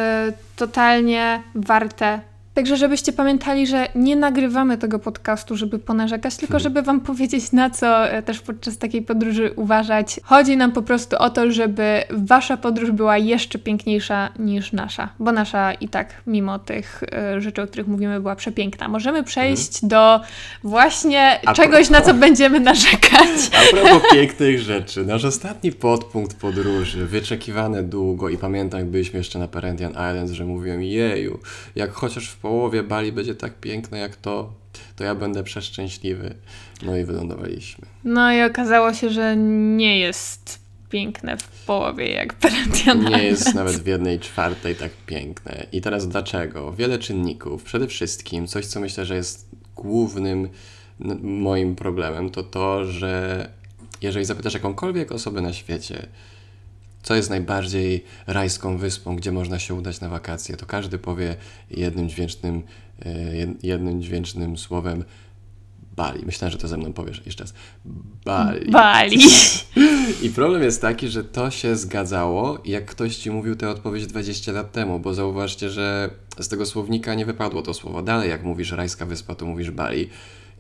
[0.55, 2.32] totalnie warte.
[2.53, 7.69] Także żebyście pamiętali, że nie nagrywamy tego podcastu, żeby ponarzekać, tylko żeby wam powiedzieć, na
[7.69, 10.19] co e, też podczas takiej podróży uważać.
[10.23, 15.31] Chodzi nam po prostu o to, żeby wasza podróż była jeszcze piękniejsza niż nasza, bo
[15.31, 18.87] nasza i tak, mimo tych e, rzeczy, o których mówimy, była przepiękna.
[18.87, 20.19] Możemy przejść do
[20.63, 23.29] właśnie A czegoś, na co będziemy narzekać.
[23.53, 29.39] A propos pięknych rzeczy, nasz ostatni podpunkt podróży, wyczekiwane długo i pamiętam, jak byliśmy jeszcze
[29.39, 31.39] na Perhentian Islands, że mówiłem, jeju,
[31.75, 34.53] jak chociaż w połowie Bali będzie tak piękne jak to,
[34.95, 36.35] to ja będę przeszczęśliwy.
[36.85, 37.85] No i wylądowaliśmy.
[38.03, 39.35] No i okazało się, że
[39.77, 43.09] nie jest piękne w połowie jak Perentiana.
[43.09, 45.67] Nie jest nawet w jednej czwartej tak piękne.
[45.71, 46.73] I teraz dlaczego?
[46.73, 47.63] Wiele czynników.
[47.63, 50.49] Przede wszystkim coś, co myślę, że jest głównym
[51.21, 53.49] moim problemem, to to, że
[54.01, 56.07] jeżeli zapytasz jakąkolwiek osobę na świecie,
[57.03, 61.35] co jest najbardziej rajską wyspą, gdzie można się udać na wakacje, to każdy powie
[61.71, 62.63] jednym dźwięcznym,
[63.05, 65.03] e, jed- jednym dźwięcznym słowem
[65.95, 66.25] Bali.
[66.25, 67.53] Myślałem, że to ze mną powiesz jeszcze raz.
[68.25, 68.71] Bali.
[68.71, 69.19] Bali.
[70.21, 74.51] I problem jest taki, że to się zgadzało, jak ktoś ci mówił tę odpowiedź 20
[74.51, 78.01] lat temu, bo zauważcie, że z tego słownika nie wypadło to słowo.
[78.01, 80.09] Dalej, jak mówisz rajska wyspa, to mówisz Bali.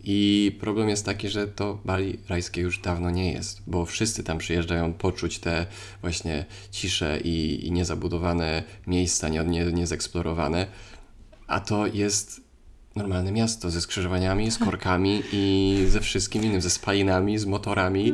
[0.03, 4.37] I problem jest taki, że to Bali rajskie już dawno nie jest, bo wszyscy tam
[4.37, 5.65] przyjeżdżają poczuć te
[6.01, 10.67] właśnie cisze i, i niezabudowane miejsca, nie, nie, niezeksplorowane,
[11.47, 12.41] a to jest
[12.95, 18.13] normalne miasto ze skrzyżowaniami, z korkami i ze wszystkim innym, ze spalinami, z motorami.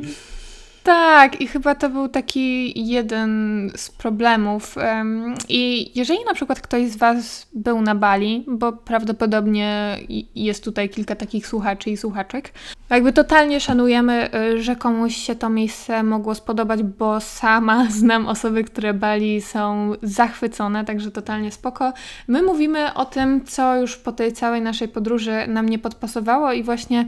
[0.89, 4.78] Tak, i chyba to był taki jeden z problemów.
[4.78, 9.99] Em, I jeżeli na przykład ktoś z Was był na Bali, bo prawdopodobnie
[10.36, 12.54] jest tutaj kilka takich słuchaczy i słuchaczek,
[12.89, 18.63] jakby totalnie szanujemy, y, że komuś się to miejsce mogło spodobać, bo sama znam osoby,
[18.63, 21.93] które Bali są zachwycone, także totalnie spoko.
[22.28, 26.63] My mówimy o tym, co już po tej całej naszej podróży nam nie podpasowało i
[26.63, 27.06] właśnie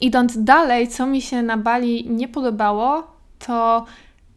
[0.00, 3.06] Idąc dalej, co mi się na Bali nie podobało,
[3.38, 3.86] to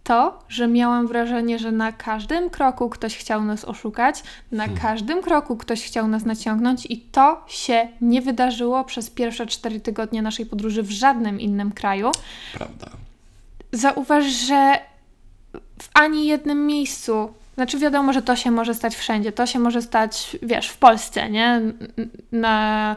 [0.03, 4.81] to, że miałam wrażenie, że na każdym kroku ktoś chciał nas oszukać, na hmm.
[4.81, 10.21] każdym kroku ktoś chciał nas naciągnąć, i to się nie wydarzyło przez pierwsze cztery tygodnie
[10.21, 12.11] naszej podróży w żadnym innym kraju.
[12.53, 12.89] Prawda.
[13.71, 14.79] Zauważ, że
[15.81, 19.31] w ani jednym miejscu znaczy wiadomo, że to się może stać wszędzie.
[19.31, 21.61] To się może stać, wiesz, w Polsce, nie?
[22.31, 22.95] Na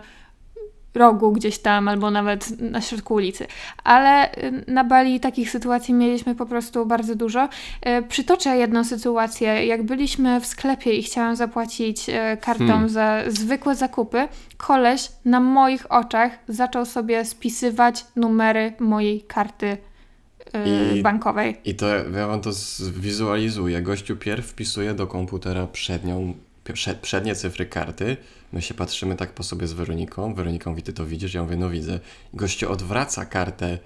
[0.94, 3.46] rogu gdzieś tam, albo nawet na środku ulicy.
[3.84, 7.48] Ale y, na Bali takich sytuacji mieliśmy po prostu bardzo dużo.
[7.98, 9.66] Y, przytoczę jedną sytuację.
[9.66, 12.88] Jak byliśmy w sklepie i chciałam zapłacić y, kartą hmm.
[12.88, 19.76] za zwykłe zakupy, koleś na moich oczach zaczął sobie spisywać numery mojej karty
[20.96, 21.56] I, bankowej.
[21.64, 23.82] I to ja wam to zwizualizuję.
[23.82, 26.34] Gościu pierw wpisuje do komputera przednią,
[27.02, 28.16] przednie cyfry karty,
[28.54, 30.34] My się patrzymy tak po sobie z Weroniką.
[30.34, 31.34] Weroniką ty to widzisz?
[31.34, 32.00] Ja mówię, no widzę.
[32.34, 33.78] Gościu odwraca kartę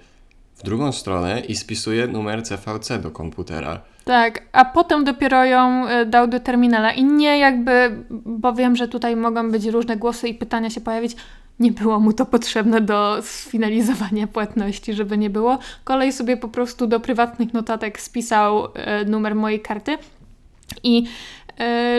[0.55, 3.81] w drugą stronę i spisuje numer CVC do komputera.
[4.05, 6.91] Tak, a potem dopiero ją e, dał do terminala.
[6.91, 11.15] I nie jakby, bo wiem, że tutaj mogą być różne głosy i pytania się pojawić.
[11.59, 15.59] Nie było mu to potrzebne do sfinalizowania płatności, żeby nie było.
[15.83, 19.97] Kolej sobie po prostu do prywatnych notatek spisał e, numer mojej karty.
[20.83, 21.07] I E,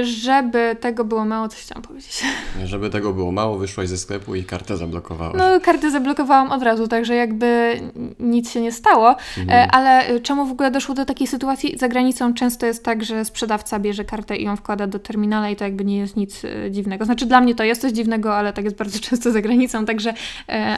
[0.02, 2.24] żeby tego było mało, coś chciałam powiedzieć.
[2.64, 5.38] Żeby tego było mało, wyszłaś ze sklepu i kartę zablokowałaś.
[5.38, 7.80] No, kartę zablokowałam od razu, także jakby
[8.20, 9.10] nic się nie stało.
[9.10, 9.68] E, mhm.
[9.72, 11.78] Ale czemu w ogóle doszło do takiej sytuacji?
[11.78, 15.56] Za granicą często jest tak, że sprzedawca bierze kartę i ją wkłada do terminala i
[15.56, 17.04] to jakby nie jest nic e, dziwnego.
[17.04, 20.14] Znaczy dla mnie to jest coś dziwnego, ale tak jest bardzo często za granicą, także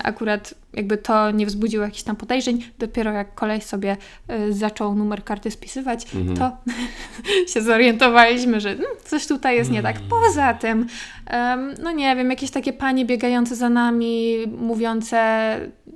[0.04, 2.64] akurat jakby to nie wzbudziło jakichś tam podejrzeń.
[2.78, 3.96] Dopiero jak koleś sobie
[4.50, 6.36] zaczął numer karty spisywać, mhm.
[6.36, 6.56] to
[7.52, 9.96] się zorientowaliśmy, że no, coś tutaj jest nie tak.
[9.96, 10.08] Mm.
[10.08, 10.86] Poza tym,
[11.32, 15.20] um, no nie wiem, jakieś takie panie biegające za nami, mówiące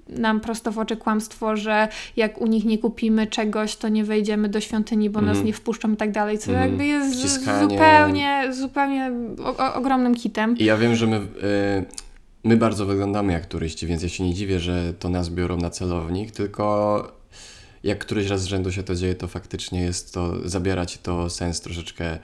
[0.09, 4.49] nam prosto w oczy kłamstwo, że jak u nich nie kupimy czegoś, to nie wejdziemy
[4.49, 5.27] do świątyni, bo mm.
[5.27, 5.47] nas mhm.
[5.47, 6.62] nie wpuszczą i tak dalej, co mm.
[6.62, 7.69] jakby jest Wciskanie.
[7.69, 9.12] zupełnie, zupełnie
[9.45, 10.57] o, o, ogromnym kitem.
[10.59, 11.17] I ja wiem, że my...
[11.17, 12.07] Y
[12.47, 15.71] my bardzo wyglądamy jak turyści, więc ja się nie dziwię, że to nas biorą na
[15.71, 17.17] celownik, tylko
[17.83, 21.31] jak któryś raz z rzędu się to dzieje, to faktycznie jest to, zabiera ci to
[21.31, 22.19] sens troszeczkę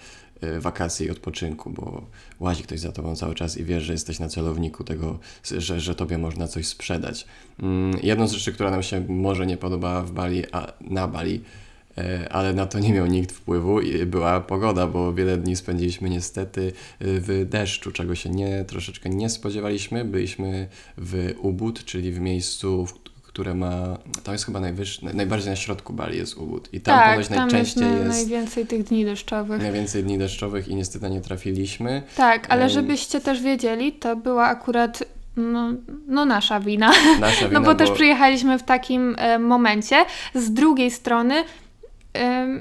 [0.60, 2.06] wakacji i odpoczynku, bo
[2.40, 5.18] łazi ktoś za tobą cały czas i wiesz, że jesteś na celowniku tego,
[5.58, 7.26] że, że tobie można coś sprzedać.
[7.60, 11.40] Mm, jedną z rzeczy, która nam się może nie podobała w Bali, a na Bali,
[11.98, 16.60] e, ale na to nie miał nikt wpływu była pogoda, bo wiele dni spędziliśmy niestety
[16.60, 20.04] y, w deszczu, czego się nie, troszeczkę nie spodziewaliśmy.
[20.04, 25.56] Byliśmy w Ubud, czyli w miejscu, w które ma, to jest chyba najwyższy, najbardziej na
[25.56, 29.62] środku Bali jest Ubud i tam tak, tam najczęściej jest, jest, najwięcej tych dni deszczowych.
[29.62, 32.02] Najwięcej dni deszczowych i niestety nie trafiliśmy.
[32.16, 35.04] Tak, ale żebyście też wiedzieli, to była akurat
[35.36, 35.72] no,
[36.08, 36.92] no nasza wina.
[37.20, 40.04] Nasza wina no bo, bo, też przyjechaliśmy w takim e, momencie.
[40.34, 41.44] Z drugiej strony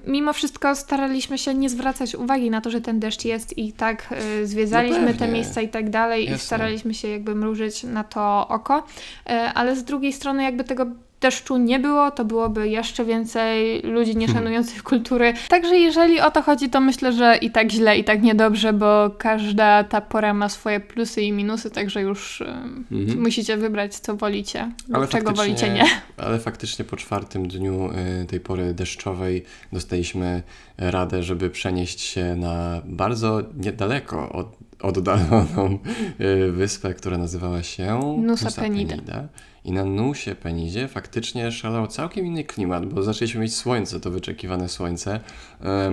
[0.07, 4.13] mimo wszystko staraliśmy się nie zwracać uwagi na to, że ten deszcz jest i tak
[4.41, 6.35] y, zwiedzaliśmy no te miejsca i tak dalej Jasne.
[6.35, 8.83] i staraliśmy się jakby mrużyć na to oko,
[9.29, 10.85] e, ale z drugiej strony jakby tego
[11.21, 15.33] deszczu nie było, to byłoby jeszcze więcej ludzi nieszanujących kultury.
[15.47, 19.09] Także jeżeli o to chodzi, to myślę, że i tak źle, i tak niedobrze, bo
[19.17, 22.43] każda ta pora ma swoje plusy i minusy, także już
[22.91, 23.21] mhm.
[23.21, 25.85] musicie wybrać, co wolicie, ale czego wolicie nie.
[26.17, 27.89] Ale faktycznie po czwartym dniu
[28.21, 30.43] y, tej pory deszczowej dostaliśmy
[30.77, 35.79] radę, żeby przenieść się na bardzo niedaleko od oddaloną
[36.21, 38.95] y, wyspę, która nazywała się Nusa, Nusa Penida.
[38.95, 39.27] Penida.
[39.65, 44.69] I na Nusie Penidzie faktycznie szalał całkiem inny klimat, bo zaczęliśmy mieć słońce, to wyczekiwane
[44.69, 45.19] słońce.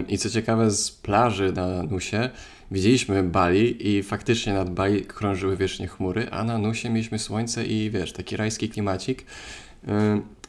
[0.09, 2.31] I co ciekawe, z plaży na Nusie
[2.71, 7.91] widzieliśmy Bali i faktycznie nad Bali krążyły wiecznie chmury, a na Nusie mieliśmy słońce i
[7.91, 9.25] wiesz, taki rajski klimacik.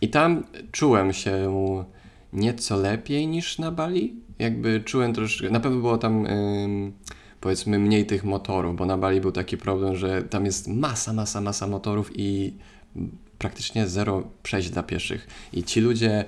[0.02, 1.54] I tam czułem się
[2.34, 4.14] nieco lepiej niż na Bali.
[4.40, 6.28] Jakby czułem troszkę, na pewno było tam
[7.42, 11.42] powiedzmy mniej tych motorów, bo na Bali był taki problem, że tam jest masa, masa,
[11.42, 12.54] masa motorów i
[13.38, 15.28] praktycznie zero przejść dla pieszych.
[15.54, 16.26] I ci ludzie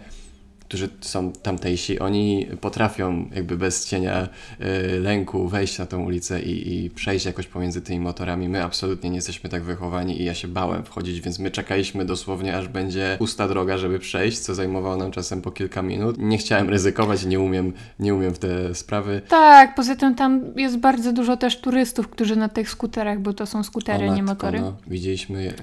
[0.72, 4.28] którzy są tamtejsi, oni potrafią jakby bez cienia
[4.62, 8.50] y, lęku wejść na tą ulicę i, i, przejść jakoś pomiędzy tymi motorami.
[8.50, 12.58] My absolutnie nie jesteśmy tak wychowani i ja się bałem wchodzić, więc my czekaliśmy dosłownie,
[12.58, 16.16] aż będzie pusta droga, żeby przejść, co zajmowało nam czasem po kilka minut.
[16.18, 19.22] Nie chciałem ryzykować, nie umiem, nie umiem w te sprawy.
[19.28, 23.46] Tak, poza tym tam jest bardzo dużo też turystów, którzy na tych skuterach, bo to
[23.46, 24.60] są skutery, matko, nie motory.
[24.60, 25.54] No, widzieliśmy.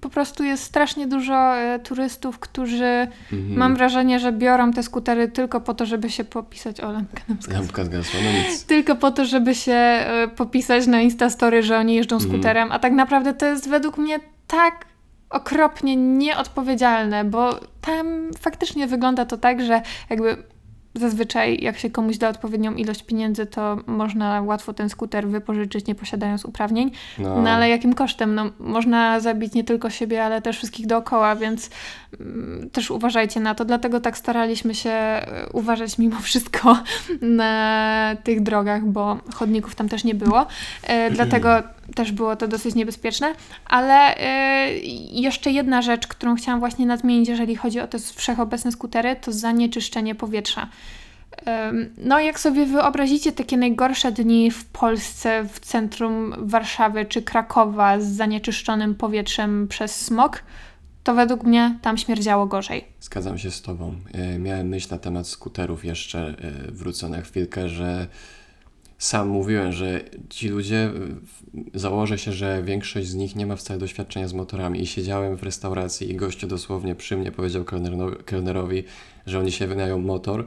[0.00, 3.56] po prostu jest strasznie dużo e, turystów, którzy mhm.
[3.56, 6.80] mam wrażenie, wrażenie, że biorą te skutery tylko po to, żeby się popisać.
[6.80, 7.54] O, zgasła.
[7.54, 8.64] Lampka zgasła, no nic.
[8.64, 12.32] Tylko po to, żeby się y, popisać na Instastory, że oni jeżdżą mhm.
[12.32, 14.84] skuterem, a tak naprawdę to jest według mnie tak
[15.30, 20.36] okropnie nieodpowiedzialne, bo tam faktycznie wygląda to tak, że jakby
[20.94, 25.94] zazwyczaj jak się komuś da odpowiednią ilość pieniędzy, to można łatwo ten skuter wypożyczyć, nie
[25.94, 26.90] posiadając uprawnień.
[27.18, 28.34] No, no ale jakim kosztem?
[28.34, 31.70] No, można zabić nie tylko siebie, ale też wszystkich dookoła, więc
[32.20, 33.64] mm, też uważajcie na to.
[33.64, 36.78] Dlatego tak staraliśmy się e, uważać mimo wszystko
[37.20, 40.46] na tych drogach, bo chodników tam też nie było.
[40.82, 41.62] E, dlatego
[41.94, 43.34] też było to dosyć niebezpieczne.
[43.66, 44.68] Ale e,
[45.10, 50.14] jeszcze jedna rzecz, którą chciałam właśnie nadmienić, jeżeli chodzi o te wszechobecne skutery, to zanieczyszczenie
[50.14, 50.68] powietrza.
[51.98, 58.06] No, jak sobie wyobrazicie takie najgorsze dni w Polsce, w centrum Warszawy czy Krakowa z
[58.06, 60.42] zanieczyszczonym powietrzem przez smog,
[61.04, 62.84] to według mnie tam śmierdziało gorzej.
[63.00, 63.94] Zgadzam się z Tobą.
[64.12, 66.34] E, miałem myśl na temat skuterów jeszcze,
[66.68, 68.06] e, wrócę na chwilkę, że
[68.98, 70.90] sam mówiłem, że ci ludzie,
[71.74, 75.42] założę się, że większość z nich nie ma wcale doświadczenia z motorami i siedziałem w
[75.42, 77.64] restauracji i gościu dosłownie przy mnie powiedział
[78.24, 78.84] kelnerowi,
[79.26, 80.46] że oni się wynają motor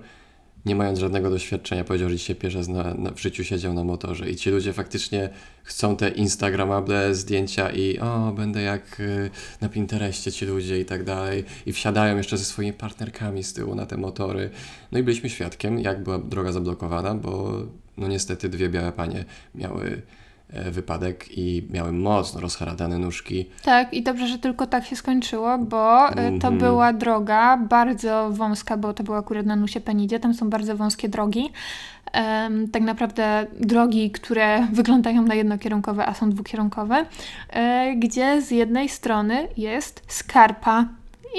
[0.68, 3.84] nie mając żadnego doświadczenia, powiedział, że dzisiaj pierwszy raz na, na, w życiu siedział na
[3.84, 4.30] motorze.
[4.30, 5.30] I ci ludzie faktycznie
[5.64, 9.30] chcą te instagramable zdjęcia i o, będę jak y,
[9.62, 11.44] na Pinterestie ci ludzie i tak dalej.
[11.66, 14.50] I wsiadają jeszcze ze swoimi partnerkami z tyłu na te motory.
[14.92, 17.62] No i byliśmy świadkiem, jak była droga zablokowana, bo
[17.98, 19.26] no niestety dwie białe panie
[19.56, 20.02] miały
[20.50, 23.46] wypadek i miały mocno rozharadane nóżki.
[23.64, 26.42] Tak, i dobrze, że tylko tak się skończyło, bo mm -hmm.
[26.42, 26.58] to mhm.
[26.58, 31.10] była droga bardzo wąska, bo to była akurat na Nusie Penidzie, tam są bardzo wąskie
[31.10, 31.50] drogi.
[32.14, 37.06] Um, tak naprawdę drogi, które wyglądają na jednokierunkowe, a są dwukierunkowe,
[37.50, 40.86] e, gdzie z jednej strony jest skarpa.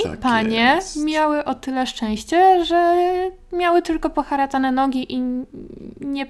[0.01, 1.05] I tak panie jest.
[1.05, 2.97] miały o tyle szczęście, że
[3.53, 5.23] miały tylko poharatane nogi i
[6.01, 6.27] nie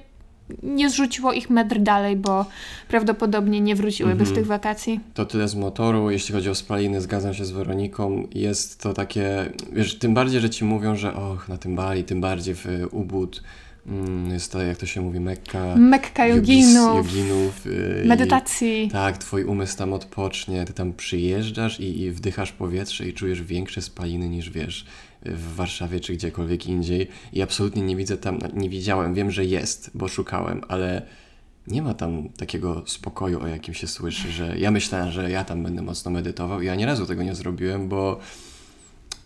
[0.62, 2.46] nie zrzuciło ich metr dalej, bo
[2.88, 4.34] prawdopodobnie nie wróciłyby z mhm.
[4.36, 5.00] tych wakacji.
[5.14, 6.10] To tyle z motoru.
[6.10, 8.26] Jeśli chodzi o spaliny, zgadzam się z Weroniką.
[8.34, 12.20] Jest to takie, wiesz, tym bardziej, że ci mówią, że och, na tym Bali, tym
[12.20, 13.42] bardziej w Ubud
[13.86, 15.76] mm, jest to, jak to się mówi, Mekka.
[15.76, 17.06] Mekka joginów.
[17.06, 18.84] joginów y, medytacji.
[18.84, 23.42] I, tak, twój umysł tam odpocznie, ty tam przyjeżdżasz i, i wdychasz powietrze i czujesz
[23.42, 24.86] większe spaliny niż wiesz
[25.22, 29.90] w Warszawie czy gdziekolwiek indziej i absolutnie nie widzę tam, nie widziałem, wiem, że jest,
[29.94, 31.02] bo szukałem, ale
[31.66, 35.62] nie ma tam takiego spokoju, o jakim się słyszy, że ja myślałem, że ja tam
[35.62, 36.62] będę mocno medytował.
[36.62, 38.18] I ja nie razu tego nie zrobiłem, bo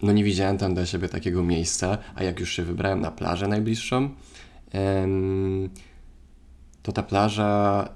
[0.02, 3.48] no nie widziałem tam dla siebie takiego miejsca, a jak już się wybrałem na plażę
[3.48, 4.10] najbliższą,
[6.82, 7.88] to ta plaża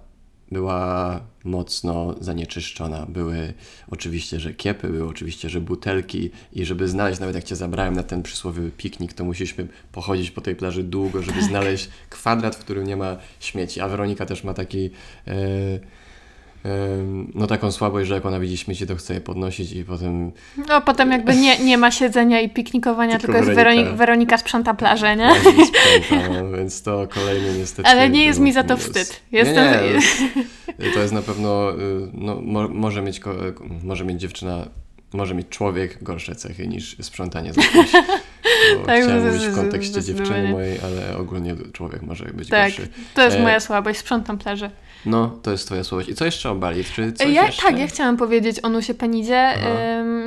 [0.53, 3.07] była mocno zanieczyszczona.
[3.07, 3.55] Były
[3.91, 8.03] oczywiście, że kiepy, były oczywiście, że butelki i żeby znaleźć, nawet jak Cię zabrałem na
[8.03, 11.49] ten przysłowiowy piknik, to musieliśmy pochodzić po tej plaży długo, żeby tak.
[11.49, 13.81] znaleźć kwadrat, w którym nie ma śmieci.
[13.81, 14.91] A Weronika też ma taki...
[15.27, 15.81] Yy,
[17.35, 20.33] no taką słabość, że jak ona widzi śmieci, to chce je podnosić i potem...
[20.69, 24.75] No potem jakby nie, nie ma siedzenia i piknikowania, tylko, tylko jest Weronika, Weronika sprząta
[24.75, 25.31] plażę, nie?
[26.05, 27.89] Sprząta, no, więc to kolejny niestety...
[27.89, 29.23] Ale nie jest mi za to wstyd.
[29.33, 29.65] Jestem...
[29.65, 31.77] Nie, nie, to jest na pewno, y,
[32.15, 33.21] no, mo, może, mieć,
[33.83, 34.69] może mieć dziewczyna
[35.13, 37.93] może mieć człowiek gorsze cechy niż sprzątanie z kimś.
[38.87, 42.89] tak, chciałem mówić w kontekście dziewczyny mojej, ale ogólnie człowiek może być tak, gorszy.
[43.15, 43.43] to jest e...
[43.43, 44.71] moja słabość, sprzątam plażę.
[45.07, 46.09] No, to jest twoja słabość.
[46.09, 46.85] I co jeszcze o Bali?
[46.85, 47.63] Czy coś ja, jeszcze?
[47.63, 49.53] Tak, ja chciałam powiedzieć o Nusie Penidzie.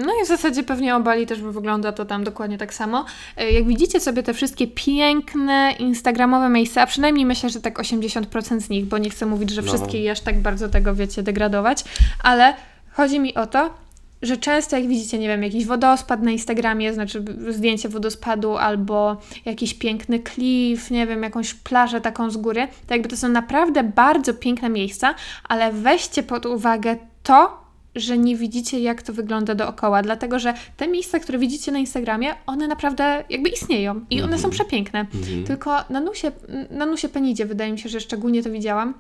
[0.06, 3.06] No i w zasadzie pewnie o Bali też wygląda to tam dokładnie tak samo.
[3.38, 8.60] E, jak widzicie sobie te wszystkie piękne instagramowe miejsca, a przynajmniej myślę, że tak 80%
[8.60, 9.68] z nich, bo nie chcę mówić, że no.
[9.68, 11.84] wszystkie i aż tak bardzo tego, wiecie, degradować,
[12.24, 12.54] ale
[12.92, 13.74] chodzi mi o to,
[14.22, 19.74] że często jak widzicie, nie wiem, jakiś wodospad na Instagramie, znaczy zdjęcie wodospadu albo jakiś
[19.74, 24.34] piękny klif, nie wiem, jakąś plażę taką z góry, to jakby to są naprawdę bardzo
[24.34, 30.40] piękne miejsca, ale weźcie pod uwagę to, że nie widzicie, jak to wygląda dookoła, dlatego
[30.40, 34.52] że te miejsca, które widzicie na Instagramie, one naprawdę jakby istnieją i one są mhm.
[34.52, 35.06] przepiękne.
[35.06, 35.48] Mm-hmm.
[35.48, 36.32] Tylko na Nusie,
[36.72, 38.94] na Nusie Penidzie wydaje mi się, że szczególnie to widziałam,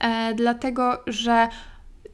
[0.00, 1.48] e, dlatego że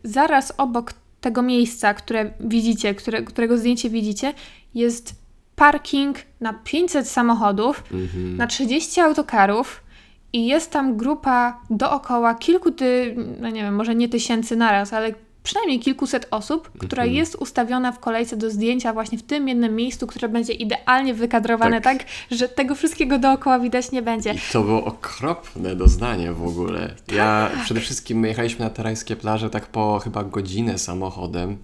[0.05, 4.35] zaraz obok tego miejsca, które widzicie, które, którego zdjęcie widzicie,
[4.74, 5.14] jest
[5.57, 8.37] parking na 500 samochodów, mhm.
[8.37, 9.83] na 30 autokarów
[10.33, 15.14] i jest tam grupa dookoła kilku, ty, no nie wiem, może nie tysięcy naraz, ale
[15.48, 17.16] przynajmniej kilkuset osób, która mhm.
[17.16, 21.80] jest ustawiona w kolejce do zdjęcia właśnie w tym jednym miejscu, które będzie idealnie wykadrowane
[21.80, 24.32] tak, tak że tego wszystkiego dookoła widać nie będzie.
[24.32, 26.94] I to było okropne doznanie w ogóle.
[27.12, 27.64] Ja tak.
[27.64, 31.59] przede wszystkim my jechaliśmy na tarajskie plaże tak po chyba godzinę samochodem.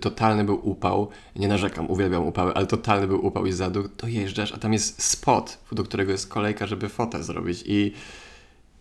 [0.00, 1.08] Totalny był upał.
[1.36, 3.96] Nie narzekam, uwielbiam upały, ale totalny był upał i zaduk.
[3.96, 7.92] Dojeżdżasz, a tam jest spot, do którego jest kolejka, żeby fotę zrobić i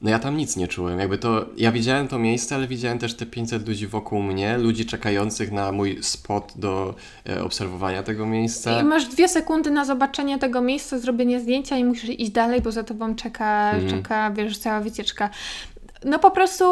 [0.01, 3.13] No ja tam nic nie czułem, jakby to, ja widziałem to miejsce, ale widziałem też
[3.13, 6.95] te 500 ludzi wokół mnie, ludzi czekających na mój spot do
[7.29, 8.81] e, obserwowania tego miejsca.
[8.81, 12.71] I masz dwie sekundy na zobaczenie tego miejsca, zrobienie zdjęcia i musisz iść dalej, bo
[12.71, 13.89] za tobą czeka, Mhm.
[13.89, 15.29] czeka wiesz, cała wycieczka.
[16.05, 16.65] No po prostu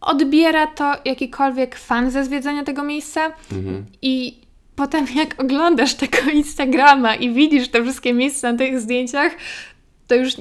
[0.00, 3.84] odbiera to jakikolwiek fan ze zwiedzania tego miejsca Mhm.
[4.02, 4.40] i
[4.76, 9.32] potem jak oglądasz tego Instagrama i widzisz te wszystkie miejsca na tych zdjęciach,
[10.06, 10.32] to już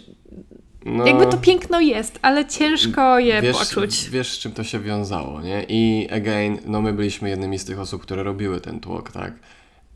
[0.85, 4.09] No, jakby to piękno jest, ale ciężko je wiesz, poczuć.
[4.09, 5.65] Wiesz, z czym to się wiązało, nie?
[5.69, 9.33] I again, no my byliśmy jednymi z tych osób, które robiły ten tłok, tak?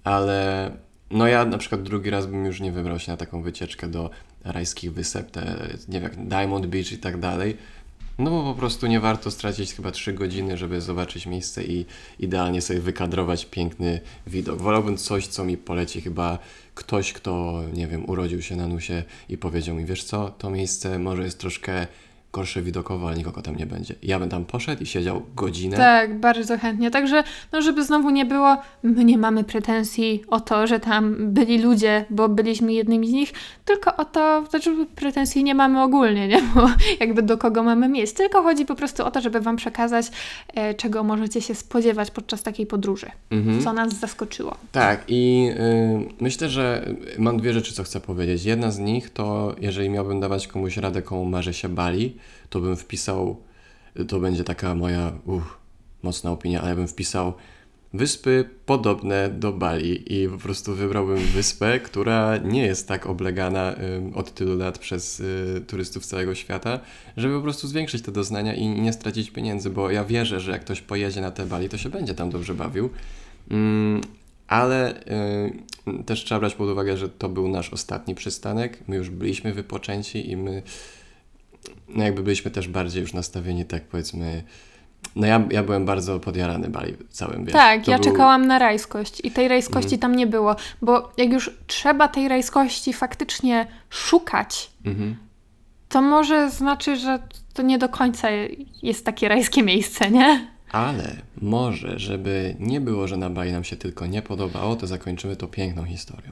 [0.04, 0.72] Ale
[1.12, 4.10] no ja na przykład drugi raz bym już nie wybrał się na taką wycieczkę do
[4.44, 7.58] rajskich wysep, te, nie wiem, Diamond Beach i tak dalej.
[8.18, 11.86] No bo po prostu nie warto stracić chyba 3 godziny, żeby zobaczyć miejsce i
[12.20, 14.62] idealnie sobie wykadrować piękny widok.
[14.62, 16.40] Wolałbym coś, co mi poleci chyba
[16.76, 21.00] ktoś, kto, nie wiem, urodził się na nusie i powiedział mi, wiesz co, to miejsce
[21.00, 21.88] może jest troszkę
[22.36, 23.96] gorsze widokowo, ale nikogo tam nie będzie.
[24.04, 25.78] Ja bym tam poszedł i siedział godzinę.
[25.78, 26.92] Tak, bardzo chętnie.
[26.92, 31.58] Także, no żeby znowu nie było, my nie mamy pretensji o to, że tam byli
[31.62, 33.34] ludzie, bo byliśmy jednymi z nich,
[33.66, 36.42] tylko o to, znaczy pretensji nie mamy ogólnie, nie?
[36.56, 36.70] Bo
[37.00, 40.06] jakby do kogo mamy miejsce, tylko chodzi po prostu o to, żeby Wam przekazać,
[40.54, 43.62] e, czego możecie się spodziewać podczas takiej podróży, Mhm.
[43.62, 44.56] co nas zaskoczyło.
[44.72, 45.50] Tak, i
[46.10, 46.86] y, myślę, że
[47.18, 48.46] mam dwie rzeczy, co chcę powiedzieć.
[48.46, 52.16] Jedna z nich to, jeżeli miałbym dawać komuś radę, komu marzy się Bali,
[52.56, 53.42] to bym wpisał,
[54.08, 55.12] to będzie taka moja
[56.04, 57.34] mocna opinia, ale bym wpisał
[57.94, 63.76] wyspy podobne do Bali i po prostu wybrałbym wyspę, która nie jest tak oblegana
[64.14, 66.80] od tylu lat przez y, turystów z całego świata,
[67.18, 70.62] żeby po prostu zwiększyć te doznania i nie stracić pieniędzy, bo ja wierzę, że jak
[70.62, 72.90] ktoś pojedzie na te Bali, to się będzie tam dobrze bawił.
[73.52, 74.02] Mm,
[74.48, 75.02] ale
[75.88, 78.80] y, też trzeba brać pod uwagę, że to był nasz ostatni przystanek.
[78.88, 80.64] My już byliśmy wypoczęci i my
[81.90, 84.44] no jakby byliśmy też bardziej już nastawieni, tak powiedzmy.
[85.16, 87.54] No ja, ja byłem bardzo podjarany Bali całym, wiesz.
[87.54, 91.52] tak, ja był- czekałam na rajskość i tej rajskości tam nie było, bo jak już
[91.68, 95.16] trzeba tej rajskości faktycznie szukać, Mhm.
[95.90, 97.20] to może znaczy, że
[97.54, 98.28] to nie do końca
[98.84, 100.48] jest takie rajskie miejsce, nie?
[100.72, 105.36] Ale może, żeby nie było, że na Bali nam się tylko nie podobało, to zakończymy
[105.36, 106.32] to piękną historią.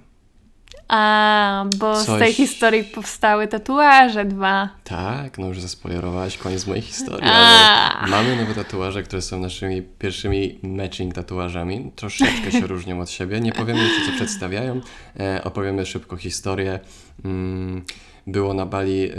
[0.88, 4.70] A, bo z tej Coś- historii powstały tatuaże dwa.
[4.84, 8.00] Tak, no już zaspoilerowałaś koniec mojej historii, A.
[8.00, 11.92] ale mamy nowe tatuaże, które są naszymi pierwszymi matching tatuażami.
[11.96, 13.40] Troszeczkę się różnią od siebie.
[13.40, 14.82] Nie powiemy jeszcze, co przedstawiają.
[15.20, 16.80] E, opowiemy szybko historię.
[17.26, 17.86] Mm,
[18.28, 19.10] było na Bali,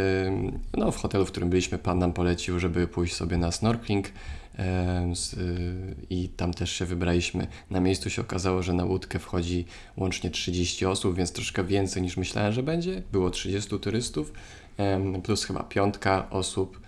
[0.76, 4.06] no w hotelu, w którym byliśmy, pan nam polecił, żeby pójść sobie na snorkeling.
[4.58, 7.46] Y, I tam też się wybraliśmy.
[7.70, 9.64] Na miejscu się okazało, że na łódkę wchodzi
[9.96, 13.02] łącznie 30 osób, więc troszkę więcej niż myślałem, że będzie.
[13.12, 14.32] Było 30 turystów,
[15.22, 16.80] plus chyba piątka osób,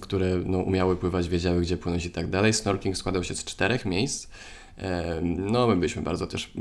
[0.00, 2.52] które no, umiały pływać, wiedziały gdzie płynąć i tak dalej.
[2.52, 4.28] Snorkeling składał się z czterech miejsc.
[5.22, 6.52] No, my byliśmy bardzo też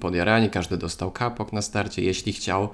[0.00, 2.68] podjarani, każdy dostał kapok na starcie, jeśli chciał.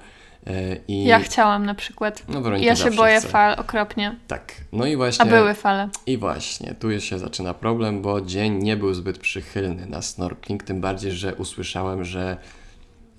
[0.47, 2.23] E, I Ja chciałam na przykład.
[2.27, 3.27] No, Weronika Ja się boję chce.
[3.27, 4.15] fal okropnie.
[4.27, 5.25] Tak, no i właśnie.
[5.25, 5.89] A były fale.
[6.07, 10.63] I właśnie, tu już się zaczyna problem, bo dzień nie był zbyt przychylny na snorkeling,
[10.63, 12.37] tym bardziej, że usłyszałem, że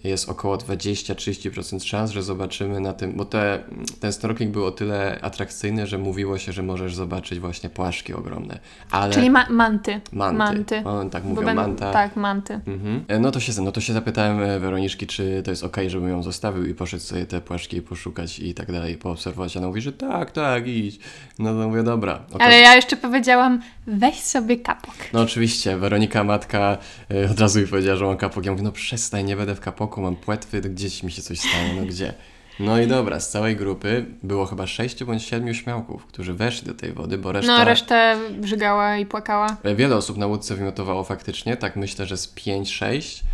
[0.05, 3.59] jest około 20-30% szans, że zobaczymy na tym, bo te,
[4.01, 8.59] ten snorkeling był o tyle atrakcyjny, że mówiło się, że możesz zobaczyć właśnie płaszki ogromne.
[8.91, 10.01] Ale Czyli ma manty.
[10.13, 10.39] manty.
[10.39, 10.83] manty.
[10.85, 11.93] O, tak mówią, będą- manta.
[11.93, 12.61] Tak, manty.
[12.67, 13.05] Mhm.
[13.09, 16.09] E, No, to się, no to się zapytałem e, Weroniczki, czy to jest ok, żebym
[16.09, 19.57] ją zostawił i poszedł sobie te płaszki poszukać i tak dalej, poobserwować.
[19.57, 20.99] Ona mówi, że tak, tak, idź.
[21.39, 22.21] No to mówię, dobra.
[22.33, 24.95] Okaz- Ale ja jeszcze powiedziałam, weź sobie kapok.
[25.13, 26.79] No oczywiście, Weronika matka
[27.11, 28.45] e, od razu mi powiedziała, że mam kapok.
[28.45, 31.39] Ja mówię, no przestań, nie będę w kapoku, mam płetwy, to gdzieś mi się coś
[31.41, 32.15] stało, no gdzie?
[32.61, 36.75] No i dobra, z całej grupy było chyba sześciu bądź siedmiu śmiałków, którzy weszli do
[36.75, 37.59] tej wody, bo reszta...
[37.59, 39.57] No, resztę brzygała i płakała.
[39.63, 42.85] E, Wiele osób na łódce wymiotowało faktycznie, tak myślę, że z 5-6.
[43.23, 43.34] Em,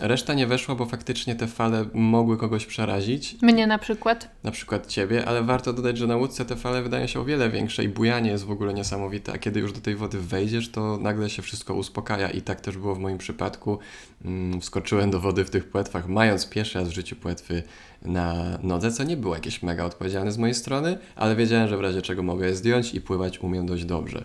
[0.00, 4.30] reszta nie weszła, bo faktycznie te fale mogły kogoś przerazić, Mnie na przykład.
[4.44, 7.50] na przykład ciebie, ale warto dodać, że na łódce te fale wydają się o wiele
[7.50, 10.96] większe i bujanie jest w ogóle niesamowite, a kiedy już do tej wody wejdziesz, to
[10.96, 13.78] nagle się wszystko uspokaja i tak też było w moim przypadku.
[14.24, 17.62] Mm, Wskoczyłem do wody w tych płetwach, mając pierwszy raz w życiu płetwy
[18.02, 21.80] na nodze, co nie było jakieś mega odpowiedzialne z mojej strony, ale wiedziałem, że w
[21.80, 24.24] razie czego mogę je zdjąć i pływać umiem dość dobrze.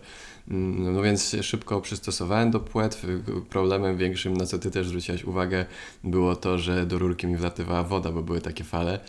[0.49, 3.05] Mm, No więc szybko przystosowałem do płetw.
[3.49, 5.65] Problemem większym, na co ty też zwróciłaś uwagę,
[6.03, 8.99] było to, że do rurki mi wlatywała woda, bo były takie fale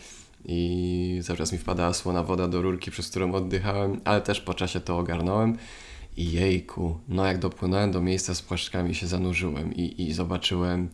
[0.45, 4.53] i cały czas mi wpadała słona woda do rurki, przez którą oddychałem, ale też po
[4.53, 5.57] czasie to ogarnąłem.
[6.17, 10.89] I jejku, no jak dopłynąłem do miejsca z płaszczkami się zanurzyłem i, i zobaczyłem,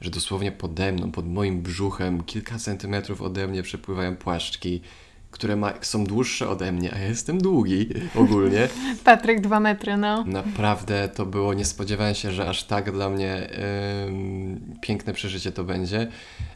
[0.00, 4.80] że dosłownie pode mną, pod moim brzuchem, kilka centymetrów ode mnie przepływają płaszczki
[5.32, 8.68] które ma, są dłuższe ode mnie, a ja jestem długi ogólnie.
[9.04, 10.24] Patryk dwa metry, no.
[10.24, 13.50] Naprawdę to było, nie spodziewałem się, że aż tak dla mnie
[14.06, 16.08] ym, piękne przeżycie to będzie,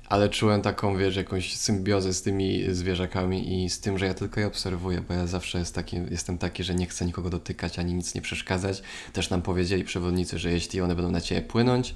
[0.09, 4.41] ale czułem taką, wiesz, jakąś symbiozę z tymi zwierzakami i z tym, że ja tylko
[4.41, 7.95] je obserwuję, bo ja zawsze jest taki, jestem taki, że nie chcę nikogo dotykać ani
[7.95, 8.83] nic nie przeszkadzać.
[9.13, 11.95] Też nam powiedzieli przewodnicy, że jeśli one będą na Ciebie płynąć,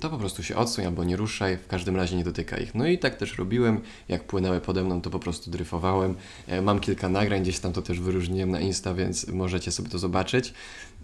[0.00, 2.74] to po prostu się odsuń albo nie ruszaj, w każdym razie nie dotyka ich.
[2.74, 6.14] No i tak też robiłem, jak płynęły pode mną, to po prostu dryfowałem.
[6.46, 9.98] E, mam kilka nagrań, gdzieś tam to też wyróżniłem na Insta, więc możecie sobie to
[9.98, 10.54] zobaczyć.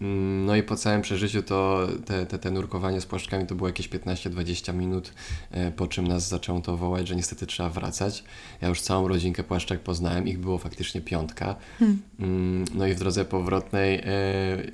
[0.00, 3.68] Mm, no i po całym przeżyciu to te, te, te nurkowanie z płaszczkami to było
[3.68, 5.12] jakieś 15-20 minut,
[5.50, 8.24] e, po czym nas zaczęło to wołać, że niestety trzeba wracać.
[8.60, 11.56] Ja już całą rodzinkę płaszczek poznałem, ich było faktycznie piątka.
[11.78, 12.02] Hmm.
[12.20, 14.02] Mm, no i w drodze powrotnej e,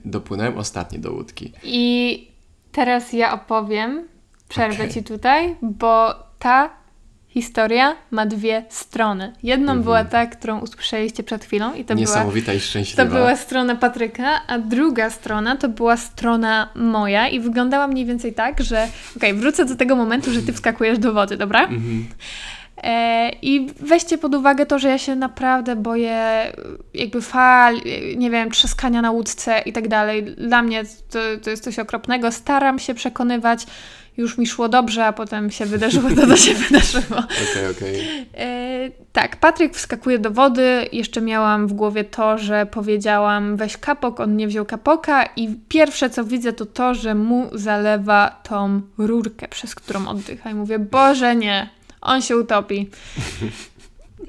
[0.05, 1.53] dopłynąłem ostatni do łódki.
[1.63, 2.36] I
[2.77, 4.09] Teraz ja opowiem,
[4.49, 4.89] przerwę okay.
[4.89, 6.71] Ci tutaj, bo ta
[7.29, 9.33] historia ma dwie strony.
[9.43, 9.85] Jedną mm -hmm.
[9.85, 13.05] była ta, którą usłyszeliście przed chwilą i to Niesamowita była, i szczęśliwa.
[13.05, 18.35] To była strona Patryka, a druga strona to była strona moja i wyglądała mniej więcej
[18.35, 21.67] tak, że okej, okay, wrócę do tego momentu, że Ty wskakujesz do wody, dobra?
[21.67, 22.03] Mm -hmm.
[22.83, 26.53] E, I weźcie pod uwagę to, że ja się naprawdę boję
[26.95, 27.81] jakby fal,
[28.17, 30.25] nie wiem, trzaskania na łódce i tak dalej.
[30.25, 32.33] Dla mnie to, to jest coś okropnego.
[32.33, 33.67] Staram się przekonywać,
[34.17, 37.19] już mi szło dobrze, a potem się wydarzyło to, co się wydarzyło.
[37.19, 38.27] Okej, okej.
[38.35, 40.89] E, tak, Patryk wskakuje do wody.
[40.93, 46.11] Jeszcze miałam w głowie to, że powiedziałam weź kapok, on nie wziął kapoka i pierwsze
[46.11, 51.37] co widzę to to, że mu zalewa tą rurkę, przez którą oddycha i mówię, Boże
[51.37, 51.76] nie,
[52.07, 52.91] on się utopi.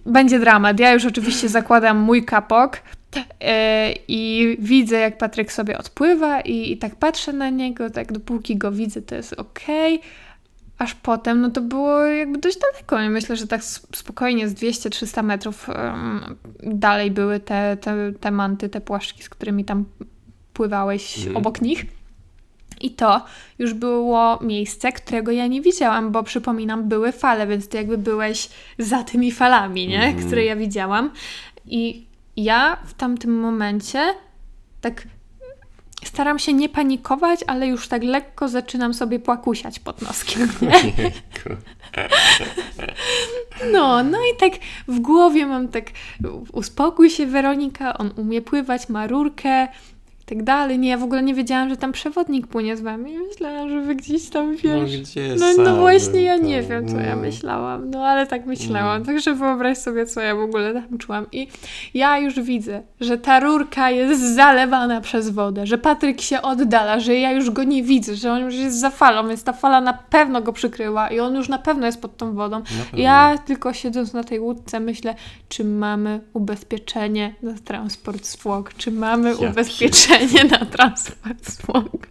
[0.05, 0.79] Będzie dramat.
[0.79, 2.77] Ja już oczywiście zakładam mój kapok
[3.15, 3.21] yy,
[4.07, 8.71] i widzę, jak Patryk sobie odpływa i, i tak patrzę na niego, tak dopóki go
[8.71, 9.95] widzę, to jest okej.
[9.95, 10.09] Okay.
[10.77, 13.01] Aż potem, no to było jakby dość daleko.
[13.01, 13.63] I myślę, że tak
[13.95, 15.67] spokojnie z 200-300 metrów
[16.63, 19.85] dalej były te, te, te manty, te płaszczki, z którymi tam
[20.53, 21.37] pływałeś mm.
[21.37, 21.85] obok nich.
[22.81, 23.25] I to
[23.59, 28.49] już było miejsce, którego ja nie widziałam, bo przypominam, były fale, więc ty jakby byłeś
[28.79, 30.03] za tymi falami, nie?
[30.03, 30.25] Mm.
[30.25, 31.11] które ja widziałam.
[31.65, 32.05] I
[32.37, 34.13] ja w tamtym momencie
[34.81, 35.07] tak
[36.03, 41.11] staram się nie panikować, ale już tak lekko zaczynam sobie płakusiać pod noskiem, nie?
[43.71, 44.53] No, no i tak
[44.87, 45.85] w głowie mam tak
[46.53, 49.67] uspokój się Weronika, on umie pływać, ma rurkę,
[50.27, 50.79] tak dalej.
[50.79, 53.17] Nie, ja w ogóle nie wiedziałam, że tam przewodnik płynie z wami.
[53.27, 54.91] Myślałam, że wy gdzieś tam no, wiesz.
[54.97, 57.89] No, gdzie no, no właśnie, ja nie wiem, co ja myślałam.
[57.89, 58.99] No ale tak myślałam.
[58.99, 59.05] No.
[59.05, 61.25] Także wyobraź sobie, co ja w ogóle tam czułam.
[61.31, 61.47] I
[61.93, 67.15] ja już widzę, że ta rurka jest zalewana przez wodę, że Patryk się oddala, że
[67.15, 69.93] ja już go nie widzę, że on już jest za falą, więc ta fala na
[69.93, 72.61] pewno go przykryła i on już na pewno jest pod tą wodą.
[72.93, 75.15] Ja tylko siedząc na tej łódce myślę,
[75.49, 82.07] czy mamy ubezpieczenie na transport zwłok, czy mamy ja ubezpieczenie nie na transport smog.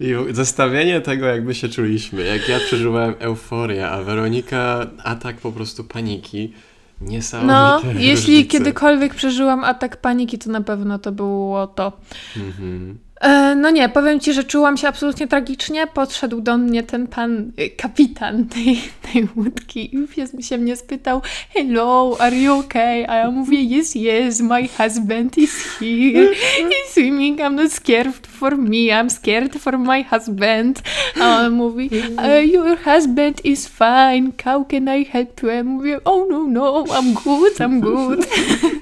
[0.00, 2.22] I zestawienie tego, jakby się czuliśmy.
[2.22, 6.52] Jak ja przeżywałem euforię, a Weronika atak po prostu paniki.
[7.00, 7.52] Niesamowite.
[7.52, 8.06] No, różnice.
[8.06, 11.92] jeśli kiedykolwiek przeżyłam atak paniki, to na pewno to było to.
[12.36, 12.98] Mhm.
[13.22, 15.86] E, no nie, powiem Ci, że czułam się absolutnie tragicznie.
[15.86, 18.80] Podszedł do mnie ten pan, y, kapitan tej,
[19.12, 19.90] tej łódki
[20.38, 21.22] i się mnie spytał
[21.54, 23.08] Hello, are you okay?
[23.08, 26.34] A ja mówię Yes, yes, my husband is here.
[26.58, 30.82] He's swimming, I'm not scared for me, I'm scared for my husband.
[31.20, 35.48] A on mówi uh, Your husband is fine, how can I help you?
[35.48, 38.26] Ja mówię Oh no, no, I'm good, I'm good.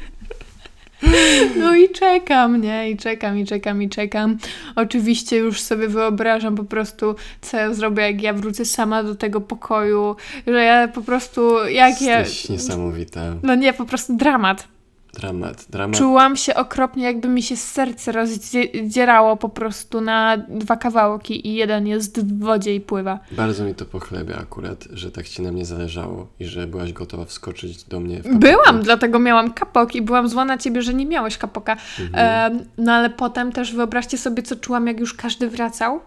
[1.57, 2.91] No i czekam, nie?
[2.91, 4.39] I czekam, i czekam, i czekam.
[4.77, 9.41] Oczywiście już sobie wyobrażam po prostu, co ja zrobię, jak ja wrócę sama do tego
[9.41, 12.53] pokoju, że ja po prostu, jak Jesteś ja...
[12.53, 13.21] niesamowita.
[13.43, 14.69] No nie, po prostu dramat.
[15.13, 15.99] Dramat, dramat.
[15.99, 21.87] Czułam się okropnie, jakby mi się serce rozdzierało po prostu na dwa kawałki i jeden
[21.87, 23.19] jest w wodzie i pływa.
[23.33, 27.25] Bardzo mi to pochlebia akurat, że tak ci na mnie zależało i że byłaś gotowa
[27.25, 28.21] wskoczyć do mnie.
[28.33, 31.77] byłam, dlatego miałam kapok i byłam zła na ciebie, że nie miałeś kapoka.
[32.01, 32.55] Mhm.
[32.57, 36.01] E, no ale potem też wyobraźcie sobie, co czułam, jak już każdy wracał,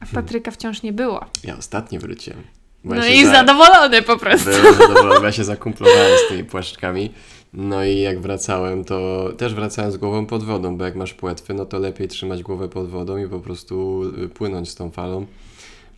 [0.00, 0.24] a hmm.
[0.24, 1.24] Patryka wciąż nie było.
[1.44, 2.57] Ja ostatni wróciłem.
[2.94, 3.32] No ja i za...
[3.32, 4.50] zadowolony po prostu.
[4.50, 7.10] Byłem zadowolony, ja się zakumplowałem z tymi płaszczkami.
[7.52, 11.54] No i jak wracałem, to też wracałem z głową pod wodą, bo jak masz płetwy,
[11.54, 15.26] no to lepiej trzymać głowę pod wodą i po prostu y, płynąć z tą falą.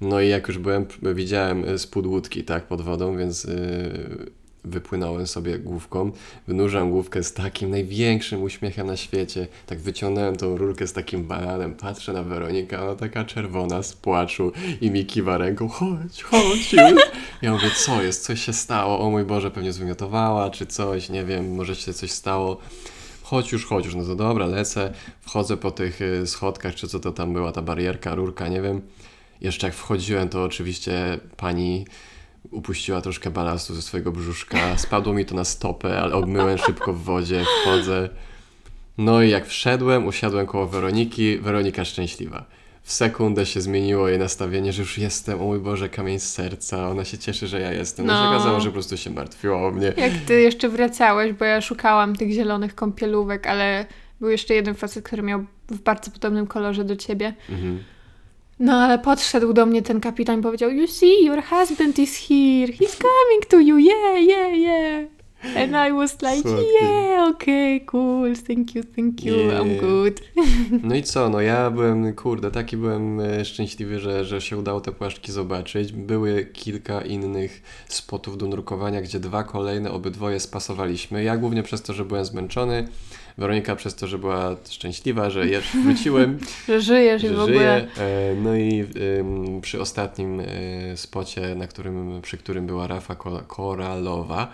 [0.01, 4.31] No i jak już byłem, widziałem y, spód łódki, tak, pod wodą, więc yy,
[4.65, 6.13] wypłynąłem sobie główką,
[6.47, 11.75] wynurzam główkę z takim największym uśmiechem na świecie, tak wyciągnąłem tą rurkę z takim bananem,
[11.75, 17.03] patrzę na Weronikę, ona taka czerwona z płaczu i mi kiwa ręką, chodź, chodź już.
[17.43, 21.25] Ja mówię, co jest, coś się stało, o mój Boże, pewnie zwymiotowała, czy coś, nie
[21.25, 22.59] wiem, może się coś stało.
[23.23, 27.01] Chodź już, chodź już, no to dobra, lecę, wchodzę po tych y, schodkach, czy co
[27.01, 28.81] to tam była, ta barierka, rurka, nie wiem.
[29.41, 31.85] Jeszcze jak wchodziłem, to oczywiście pani
[32.51, 34.79] upuściła troszkę balastu ze swojego brzuszka.
[34.79, 38.09] Spadło mi to na stopę, ale obmyłem szybko w wodzie, wchodzę.
[38.99, 42.45] No i jak wszedłem, usiadłem koło Weroniki, Weronika szczęśliwa.
[42.83, 46.89] W sekundę się zmieniło jej nastawienie, że już jestem, o mój Boże, kamień z serca,
[46.89, 48.07] ona się cieszy, że ja jestem.
[48.07, 49.93] No, się okazało, że po prostu się martwiła o mnie.
[49.97, 53.87] Jak ty jeszcze wracałeś, bo ja szukałam tych zielonych kąpielówek, ale
[54.21, 57.35] był jeszcze jeden facet, który miał w bardzo podobnym kolorze do ciebie.
[57.49, 57.85] Mhm.
[58.61, 62.73] No ale podszedł do mnie ten kapitan i powiedział You see, your husband is here.
[62.73, 63.79] He's coming to you.
[63.79, 65.09] Yeah, yeah, yeah.
[65.57, 66.65] And I was like, Słodki.
[66.83, 69.81] yeah, okay, cool, thank you, thank you, I'm Yeah.
[69.81, 70.21] good.
[70.89, 74.81] No i co, no ja byłem, kurde, taki byłem e, szczęśliwy, że, że się udało
[74.81, 75.93] te płaszczki zobaczyć.
[75.93, 81.25] Były kilka innych spotów do nurkowania, gdzie dwa kolejne obydwoje spasowaliśmy.
[81.25, 82.89] Ja głównie przez to, że byłem zmęczony,
[83.41, 86.39] Weronika przez to, że była szczęśliwa, że jeszcze wróciłem,
[86.69, 87.57] Że żyjesz i że w ogóle.
[87.97, 88.09] żyję.
[88.09, 88.85] E, No i
[89.63, 90.45] przy ostatnim e,
[90.97, 94.49] spocie, na którym, przy którym była Rafa Ko- Koralowa,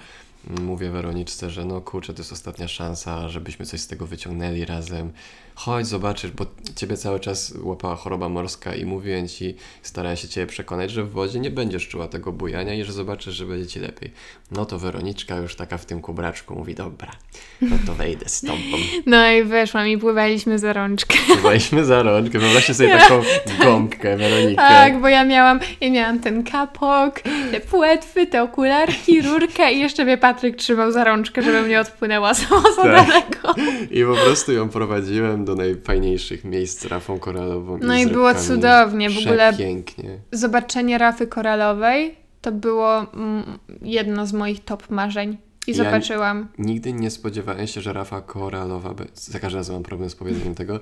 [0.47, 5.13] mówię Weroniczce, że no kurczę, to jest ostatnia szansa, żebyśmy coś z tego wyciągnęli razem.
[5.55, 10.47] Chodź, zobaczysz, bo ciebie cały czas łapała choroba morska i mówiłem ci, starałem się ciebie
[10.47, 13.81] przekonać, że w wodzie nie będziesz czuła tego bujania i że zobaczysz, że będzie ci
[13.81, 14.13] lepiej.
[14.51, 17.13] No to Weroniczka już taka w tym kubraczku mówi, dobra,
[17.61, 18.77] no to wejdę z tobą.
[19.07, 21.17] No i weszłam i pływaliśmy za rączkę.
[21.27, 23.23] Pływaliśmy za rączkę, wyobraźcie sobie taką
[23.63, 24.63] gąbkę, Weronikę.
[24.63, 27.21] Tak, bo ja miałam, ja miałam ten kapok,
[27.51, 32.35] te płetwy, te okularki, rurkę i jeszcze mnie Patryk trzymał za rączkę, żebym nie odpłynęła
[32.35, 33.55] sama za daleko.
[33.91, 37.79] I po prostu ją prowadziłem do najfajniejszych miejsc z Rafą Koralową.
[37.83, 40.19] No z i było cudownie, w ogóle- Pięknie.
[40.33, 45.37] Zobaczenie rafy koralowej to było mm, jedno z moich top marzeń.
[45.67, 46.49] I Ja- zobaczyłam.
[46.59, 50.81] Nigdy nie spodziewałem się, że Rafa Koralowa, za każdym razem mam problem z powiedzeniem tego,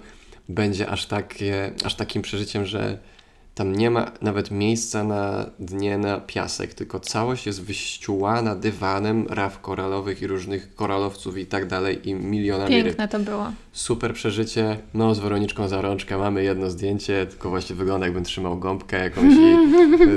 [0.49, 2.99] będzie aż, takie, aż takim przeżyciem, że
[3.55, 9.61] tam nie ma nawet miejsca na dnie na piasek, tylko całość jest wyściułana dywanem raf
[9.61, 12.85] koralowych i różnych koralowców i tak dalej i milionami ryb.
[12.85, 13.53] Piękne to było.
[13.73, 14.77] Super przeżycie.
[14.95, 19.35] No, z Weroniczką za rączkę mamy jedno zdjęcie, tylko właśnie wygląda jakbym trzymał gąbkę jakąś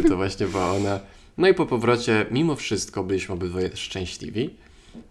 [0.05, 0.99] i to właśnie była ona.
[1.37, 4.49] No i po powrocie, mimo wszystko, byliśmy obydwoje szczęśliwi.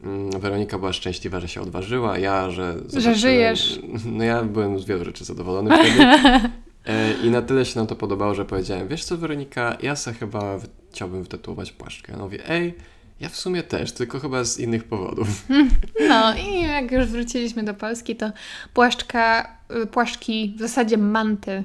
[0.05, 2.75] Mm, Weronika była szczęśliwa, że się odważyła, ja, że...
[2.87, 3.81] zobaczyłem- żyjesz.
[4.07, 6.05] No ja byłem z wielu rzeczy zadowolony wtedy.
[6.87, 10.13] E, I na tyle się nam to podobało, że powiedziałem, wiesz co Weronika, ja se
[10.13, 10.59] chyba
[10.93, 12.13] chciałbym wytatuować płaszczkę.
[12.13, 12.75] Ja mówię, ej,
[13.21, 15.29] ja w sumie też, tylko chyba z innych powodów.
[16.09, 18.31] No i jak już wróciliśmy do Polski, to
[18.75, 21.65] płaszczka, y, płaszczki, w zasadzie manty.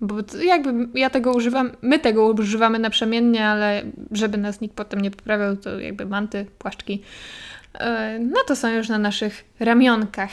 [0.00, 5.10] Bo jakby ja tego używam, my tego używamy naprzemiennie, ale żeby nas nikt potem nie
[5.10, 7.02] poprawiał, to jakby manty, płaszczki.
[7.74, 7.78] y,
[8.18, 10.30] No to są już na naszych ramionkach.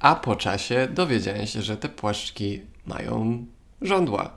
[0.00, 3.46] A po czasie dowiedziałem się, że te płaszczki mają
[3.80, 4.36] żądła.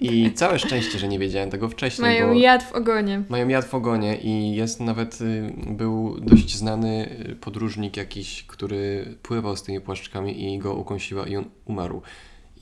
[0.00, 3.22] I całe szczęście, że nie wiedziałem tego wcześniej, Mają jad w ogonie.
[3.28, 9.14] mają jad w ogonie i jest nawet, y, był dość znany y, podróżnik jakiś, który
[9.22, 12.02] pływał z tymi płaszczkami i go ukąsiła i on umarł.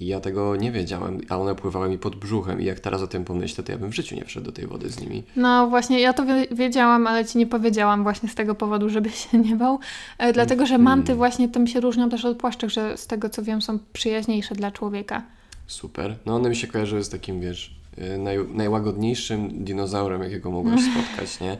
[0.01, 3.07] I ja tego nie wiedziałem, a one pływały mi pod brzuchem i jak teraz o
[3.07, 5.23] tym pomyślę, to ja bym w życiu nie wszedł do tej wody z nimi.
[5.37, 9.11] No właśnie, ja to wi- wiedziałam, ale ci nie powiedziałam właśnie z tego powodu, żeby
[9.11, 9.79] się nie bał.
[10.19, 13.43] E, dlatego, że manty właśnie tym się różnią też od płaszczek, że z tego co
[13.43, 15.23] wiem są przyjaźniejsze dla człowieka.
[15.67, 16.17] Super.
[16.27, 17.77] No one mi się kojarzyły z takim, wiesz,
[18.15, 21.59] y, naj, najłagodniejszym dinozaurem, jakiego mogłeś spotkać, nie?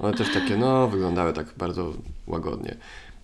[0.00, 1.92] One też takie, no, wyglądały tak bardzo
[2.26, 2.76] łagodnie.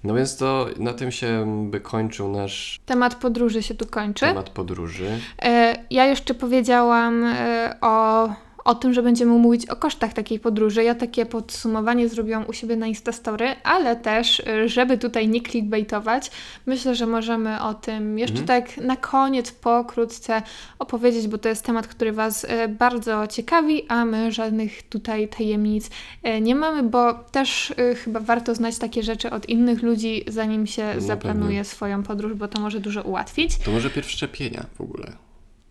[0.04, 4.26] No więc to na tym się by kończył nasz Temat podróży się tu kończy.
[4.26, 5.18] temat podróży.
[5.42, 8.28] E, Ja jeszcze powiedziałam e, o,
[8.64, 10.84] o tym, że będziemy mówić o kosztach takiej podróży.
[10.84, 16.30] Ja takie podsumowanie zrobiłam u siebie na Instastory, ale też, e, żeby tutaj nie clickbaitować,
[16.66, 18.62] myślę, że możemy o tym jeszcze Mhm.
[18.62, 20.42] tak na koniec pokrótce
[20.78, 25.90] opowiedzieć, bo to jest temat, który Was e, bardzo ciekawi, a my żadnych tutaj tajemnic
[26.22, 27.72] e, nie mamy, bo też
[28.04, 31.64] chyba warto znać takie rzeczy od innych ludzi, zanim się No zaplanuje pewnie.
[31.64, 33.58] swoją podróż, bo to może dużo ułatwić.
[33.58, 35.12] To może pierw szczepienia w ogóle.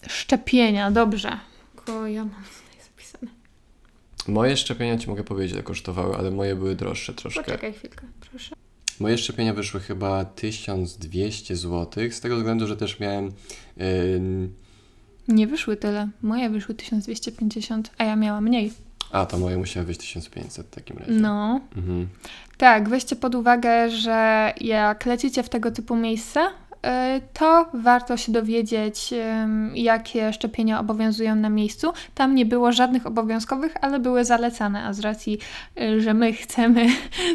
[0.07, 1.39] Szczepienia, dobrze.
[1.75, 2.43] Tylko ja mam.
[4.28, 7.43] Moje szczepienia ci mogę powiedzieć, ile kosztowały, ale moje były droższe troszkę.
[7.43, 8.55] Poczekaj chwilkę, proszę.
[8.99, 13.32] Moje szczepienia wyszły chyba 1200 zł, z tego względu, że też miałem
[14.15, 14.53] ym,
[15.28, 16.09] Nie wyszły tyle.
[16.21, 18.71] Moje wyszły 1250, a ja miałam mniej.
[19.11, 21.11] A, to moje musiały być 1500 w takim razie.
[21.11, 21.61] No.
[21.76, 22.07] Mhm.
[22.57, 26.49] Tak, weźcie pod uwagę, że jak lecicie w tego typu miejsca,
[27.34, 29.13] to warto się dowiedzieć,
[29.73, 31.93] jakie szczepienia obowiązują na miejscu.
[32.15, 35.39] Tam nie było żadnych obowiązkowych, ale były zalecane, a z racji,
[35.81, 36.88] y, że my chcemy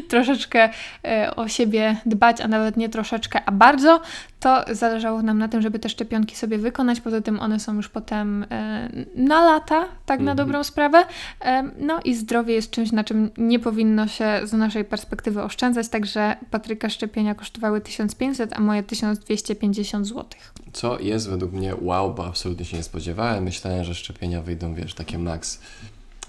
[0.08, 4.00] troszeczkę y, o siebie dbać, a nawet nie troszeczkę, a bardzo,
[4.40, 7.00] to zależało nam na tym, żeby te szczepionki sobie wykonać.
[7.00, 10.36] Poza tym one są już potem e, na lata, tak na Mhm.
[10.36, 11.04] dobrą sprawę.
[11.44, 15.88] E, no i zdrowie jest czymś, na czym nie powinno się z naszej perspektywy oszczędzać.
[15.88, 20.24] Także Patryka szczepienia kosztowały 1500, a moje 1250 zł.
[20.72, 23.44] Co jest według mnie wow, bo absolutnie się nie spodziewałem.
[23.44, 25.60] Myślałem, że szczepienia wyjdą, wiesz, takie max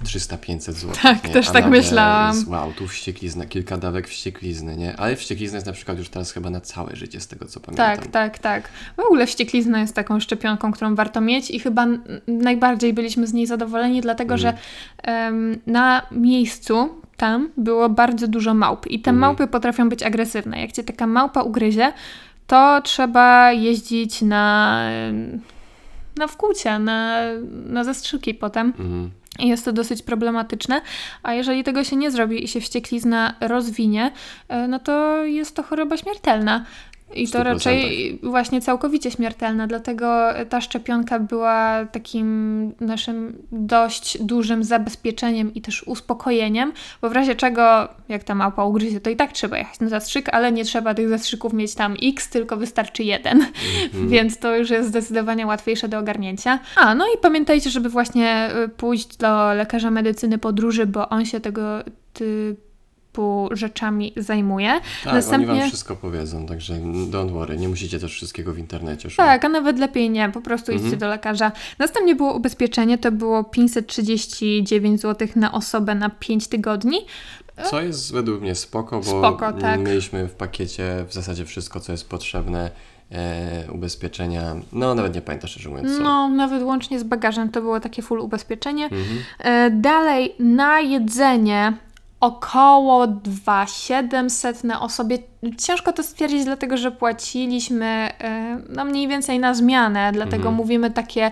[0.04, 0.91] 300-500 zł.
[1.04, 1.30] Tak, nie?
[1.34, 2.36] też A tak myślałam.
[2.47, 4.97] Wow, tu wścieklizna, kilka dawek wścieklizny, nie?
[4.97, 7.97] Ale wścieklizna jest na przykład już teraz chyba na całe życie, z tego co pamiętam.
[7.97, 8.70] Tak, tak, tak.
[8.97, 11.88] W ogóle wścieklizna jest taką szczepionką, którą warto mieć i chyba
[12.28, 14.56] najbardziej byliśmy z niej zadowoleni, dlatego Mhm.
[14.56, 14.62] że
[15.12, 19.18] em, na miejscu tam było bardzo dużo małp i te Mhm.
[19.20, 20.62] małpy potrafią być agresywne.
[20.62, 21.93] Jak cię taka małpa ugryzie,
[22.47, 24.82] to trzeba jeździć na,
[26.18, 27.20] na wkłucia, na,
[27.66, 28.68] na zastrzyki potem.
[28.68, 29.10] Mhm.
[29.40, 30.82] Jest to dosyć problematyczne,
[31.24, 34.12] a jeżeli tego się nie zrobi i się wścieklizna rozwinie,
[34.48, 36.66] e, no to jest to choroba śmiertelna.
[37.16, 37.43] I to 100%.
[37.43, 45.84] raczej właśnie całkowicie śmiertelna, dlatego ta szczepionka była takim naszym dość dużym zabezpieczeniem i też
[45.84, 49.89] uspokojeniem, bo w razie czego, jak ta małpa ugryzie, to i tak trzeba jechać na
[49.89, 53.45] zastrzyk, ale nie trzeba tych zastrzyków mieć tam x, tylko wystarczy jeden.
[53.84, 54.10] Mhm.
[54.14, 56.60] Więc to już jest zdecydowanie łatwiejsze do ogarnięcia.
[56.76, 61.39] A, no i pamiętajcie, żeby właśnie y, pójść do lekarza medycyny podróży, bo on się
[61.39, 61.84] tego
[62.14, 62.68] typu
[63.51, 64.82] rzeczami zajmuje.
[65.03, 66.74] Tak, Następnie- oni wam wszystko powiedzą, także
[67.11, 69.26] don't worry, nie musicie też wszystkiego w internecie szukać.
[69.28, 70.99] Tak, a nawet lepiej nie, po prostu idźcie Mhm.
[70.99, 71.51] do lekarza.
[71.80, 76.97] Następnie było ubezpieczenie, to było 539 zł na osobę na 5 tygodni.
[77.63, 79.80] Co jest według mnie spoko, bo Spoko, tak.
[79.80, 82.72] mieliśmy w pakiecie w zasadzie wszystko, co jest potrzebne,
[83.11, 86.03] e, ubezpieczenia, no nawet nie pamiętam szczerze mówiąc co.
[86.03, 88.84] No, nawet łącznie z bagażem to było takie full ubezpieczenie.
[88.86, 89.03] Mhm.
[89.39, 91.74] E, Dalej, na jedzenie
[92.20, 95.17] około 2700 na osobie.
[95.57, 100.55] Ciężko to stwierdzić, dlatego że płaciliśmy e, no mniej więcej na zmianę, dlatego Mhm.
[100.55, 101.32] mówimy takie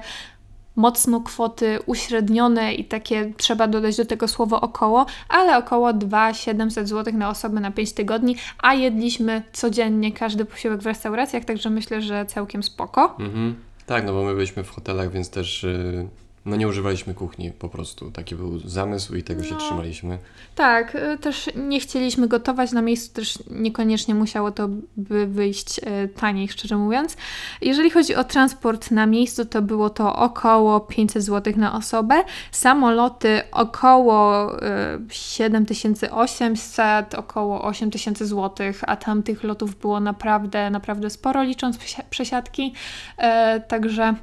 [0.75, 7.13] mocno kwoty uśrednione i takie trzeba dodać do tego słowo około, ale około 2700 zł
[7.17, 12.25] na osobę na 5 tygodni, a jedliśmy codziennie każdy posiłek w restauracjach, także myślę, że
[12.25, 13.15] całkiem spoko.
[13.19, 13.55] Mhm.
[13.85, 16.07] Tak, no bo my byliśmy w hotelach, więc też y,
[16.47, 18.11] no nie używaliśmy kuchni po prostu.
[18.11, 19.59] Taki był zamysł i tego się No.
[19.59, 20.17] trzymaliśmy.
[20.55, 26.07] Tak, y, też nie chcieliśmy gotować na miejscu, też niekoniecznie musiało to by wyjść y,
[26.07, 27.17] taniej, szczerze mówiąc.
[27.61, 32.15] Jeżeli chodzi o transport na miejscu, to było to około 500 zł na osobę.
[32.51, 34.59] Samoloty około y,
[35.09, 42.73] 7800, około 8000 zł, a tam tych lotów było naprawdę, naprawdę sporo, licząc przesi- przesiadki.
[43.67, 44.15] Także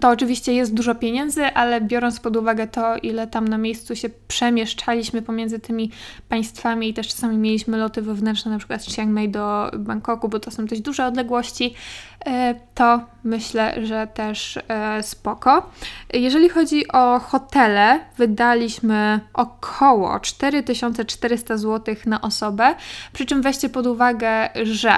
[0.00, 4.10] to oczywiście jest dużo pieniędzy, ale biorąc pod uwagę to, ile tam na miejscu się
[4.28, 5.90] przemieszczaliśmy pomiędzy tymi
[6.28, 10.40] państwami i też czasami mieliśmy loty wewnętrzne, na przykład z Chiang Mai do Bangkoku, bo
[10.40, 11.74] to są dość duże odległości,
[12.26, 15.70] e, to myślę, że też e, spoko.
[16.14, 22.74] Jeżeli chodzi o hotele, wydaliśmy około 4400 zł na osobę,
[23.12, 24.92] przy czym weźcie pod uwagę, że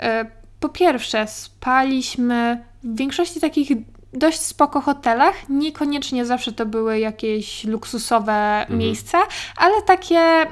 [0.00, 0.26] e,
[0.60, 3.70] po pierwsze spaliśmy w większości takich
[4.12, 5.48] dość spoko hotelach.
[5.48, 9.18] Niekoniecznie zawsze to były jakieś luksusowe miejsca,
[9.56, 10.46] ale takie.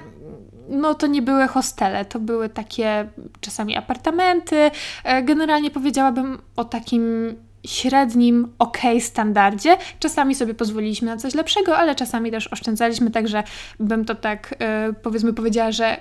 [0.69, 3.09] No to nie były hostele, to były takie
[3.41, 4.71] czasami apartamenty.
[5.05, 7.35] E, Generalnie powiedziałabym o takim
[7.67, 9.77] średnim, ok standardzie.
[9.99, 13.43] Czasami sobie pozwoliliśmy na coś lepszego, ale czasami też oszczędzaliśmy, także
[13.81, 15.97] bym to tak e, powiedzmy powiedziała, że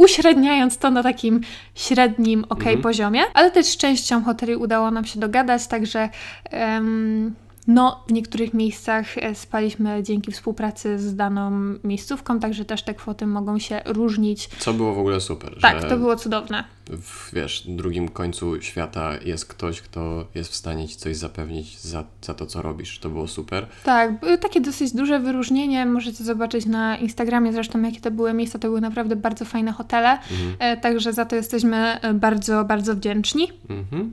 [0.00, 1.40] uśredniając to na takim
[1.74, 2.82] średnim, ok Mhm.
[2.82, 6.08] poziomie, ale też z częścią hoteli udało nam się dogadać, także
[6.50, 7.34] em,
[7.74, 11.50] no, w niektórych miejscach e, spaliśmy dzięki współpracy z daną
[11.84, 14.48] miejscówką, także też te kwoty mogą się różnić.
[14.58, 16.64] Co było w ogóle super, Tak, to było cudowne.
[16.90, 22.04] w wiesz, drugim końcu świata jest ktoś, kto jest w stanie ci coś zapewnić za,
[22.22, 22.98] za to, co robisz.
[22.98, 23.66] To było super.
[23.84, 25.86] Tak, były takie dosyć duże wyróżnienie.
[25.86, 28.58] Możecie zobaczyć na Instagramie zresztą, jakie to były miejsca.
[28.58, 30.10] To były naprawdę bardzo fajne hotele.
[30.12, 30.56] Mhm.
[30.58, 33.48] E, Także za to jesteśmy e, bardzo, bardzo wdzięczni.
[33.70, 34.12] Mhm.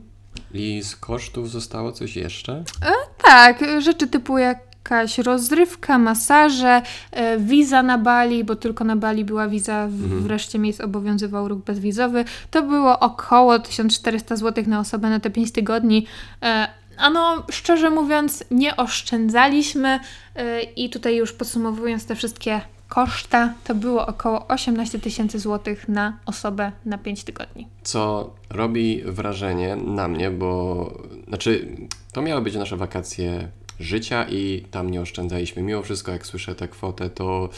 [0.54, 2.64] I z kosztów zostało coś jeszcze?
[3.24, 6.82] Tak, e, rzeczy typu jakaś rozrywka, masaże,
[7.12, 10.22] e, wiza na Bali, bo tylko na Bali była wiza, w, Mhm.
[10.24, 12.26] w reszcie miejsc obowiązywał ruch bezwizowy.
[12.52, 16.08] To było około 1400 zł na osobę na te 5 tygodni.
[16.44, 16.68] E,
[16.98, 20.00] ano, szczerze mówiąc, nie oszczędzaliśmy
[20.36, 26.18] yy, i tutaj już podsumowując te wszystkie koszta, to było około 18 tysięcy złotych na
[26.26, 27.68] osobę na 5 tygodni.
[27.84, 30.92] Co robi wrażenie na mnie, bo
[31.28, 31.76] znaczy
[32.12, 33.48] to miały być nasze wakacje
[33.80, 35.62] życia i tam nie oszczędzaliśmy.
[35.62, 37.50] Mimo wszystko, jak słyszę tę kwotę, to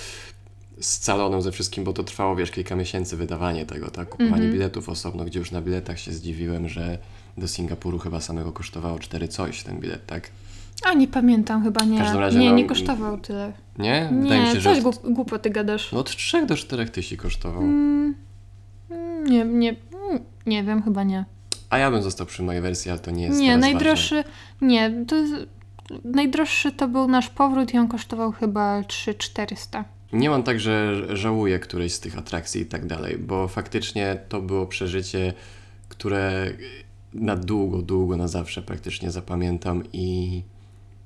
[0.82, 4.10] scaloną ze wszystkim, bo to trwało, wiesz, kilka miesięcy wydawanie tego, tak?
[4.10, 4.54] Kupowanie mm -hmm.
[4.54, 6.98] biletów osobno, gdzie już na biletach się zdziwiłem, że
[7.38, 10.30] do Singapuru chyba samego kosztowało 4 coś ten bilet, tak?
[10.86, 11.98] A nie pamiętam, chyba nie.
[11.98, 13.54] W każdym razie, nie, no, nie kosztował tyle.
[13.78, 14.10] Nie?
[14.22, 15.92] Wydaje nie, mi się, coś że od, głupoty gadasz.
[15.92, 17.62] No od 3 do 4 tysięcy kosztował.
[17.62, 18.16] Mm,
[19.30, 19.76] nie, nie,
[20.46, 21.26] nie wiem, chyba nie.
[21.70, 24.32] A ja bym został przy mojej wersji, ale to nie jest Nie, najdroższy, ważne.
[24.62, 25.34] nie, to jest,
[26.04, 29.84] najdroższy to był nasz powrót i on kosztował chyba 3-400.
[30.14, 34.42] Nie mam tak, że żałuję którejś z tych atrakcji i tak dalej, bo faktycznie to
[34.42, 35.34] było przeżycie,
[35.90, 36.54] które
[37.14, 40.42] na długo, długo, na zawsze praktycznie zapamiętam i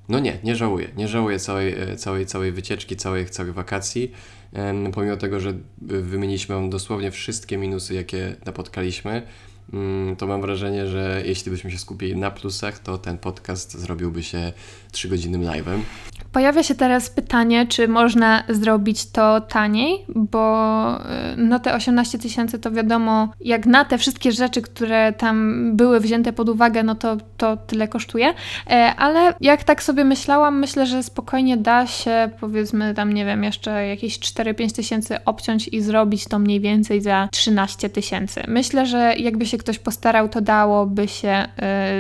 [0.10, 0.90] no nie, nie żałuję.
[0.98, 4.12] Nie żałuję całej, e, całej, całej wycieczki, całej, całych wakacji.
[4.94, 9.22] Pomimo tego, że wymieniliśmy wam dosłownie wszystkie minusy, jakie napotkaliśmy,
[9.74, 14.24] mm, to mam wrażenie, że jeśli byśmy się skupili na plusach, to ten podcast zrobiłby
[14.24, 14.54] się
[14.92, 15.80] 3 godzinnym live'em.
[16.34, 21.02] Pojawia się teraz pytanie, czy można zrobić to taniej, bo y,
[21.38, 26.34] no te 18 tysięcy to wiadomo, jak na te wszystkie rzeczy, które tam były wzięte
[26.34, 28.34] pod uwagę, no to, to tyle kosztuje.
[28.70, 33.44] E, ale jak tak sobie myślałam, myślę, że spokojnie da się powiedzmy tam, nie wiem,
[33.44, 38.44] jeszcze jakieś 4-5 tysięcy obciąć i zrobić to mniej więcej za 13 tysięcy.
[38.48, 41.46] Myślę, że jakby się ktoś postarał, to dałoby się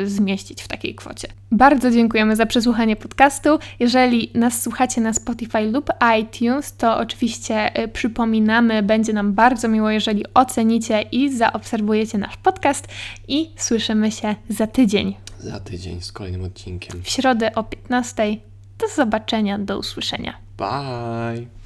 [0.01, 1.27] y, zmieścić w takiej kwocie.
[1.53, 3.49] Bardzo dziękujemy za przesłuchanie podcastu.
[3.79, 5.89] Jeżeli nas słuchacie na Spotify lub
[6.19, 12.87] iTunes, to oczywiście y, przypominamy, będzie nam bardzo miło, jeżeli ocenicie i zaobserwujecie nasz podcast
[13.27, 15.15] i słyszymy się za tydzień.
[15.39, 17.03] Za tydzień z kolejnym odcinkiem.
[17.03, 18.37] W środę o 15.
[18.77, 20.33] Do zobaczenia, do usłyszenia.
[20.57, 21.53] Bye!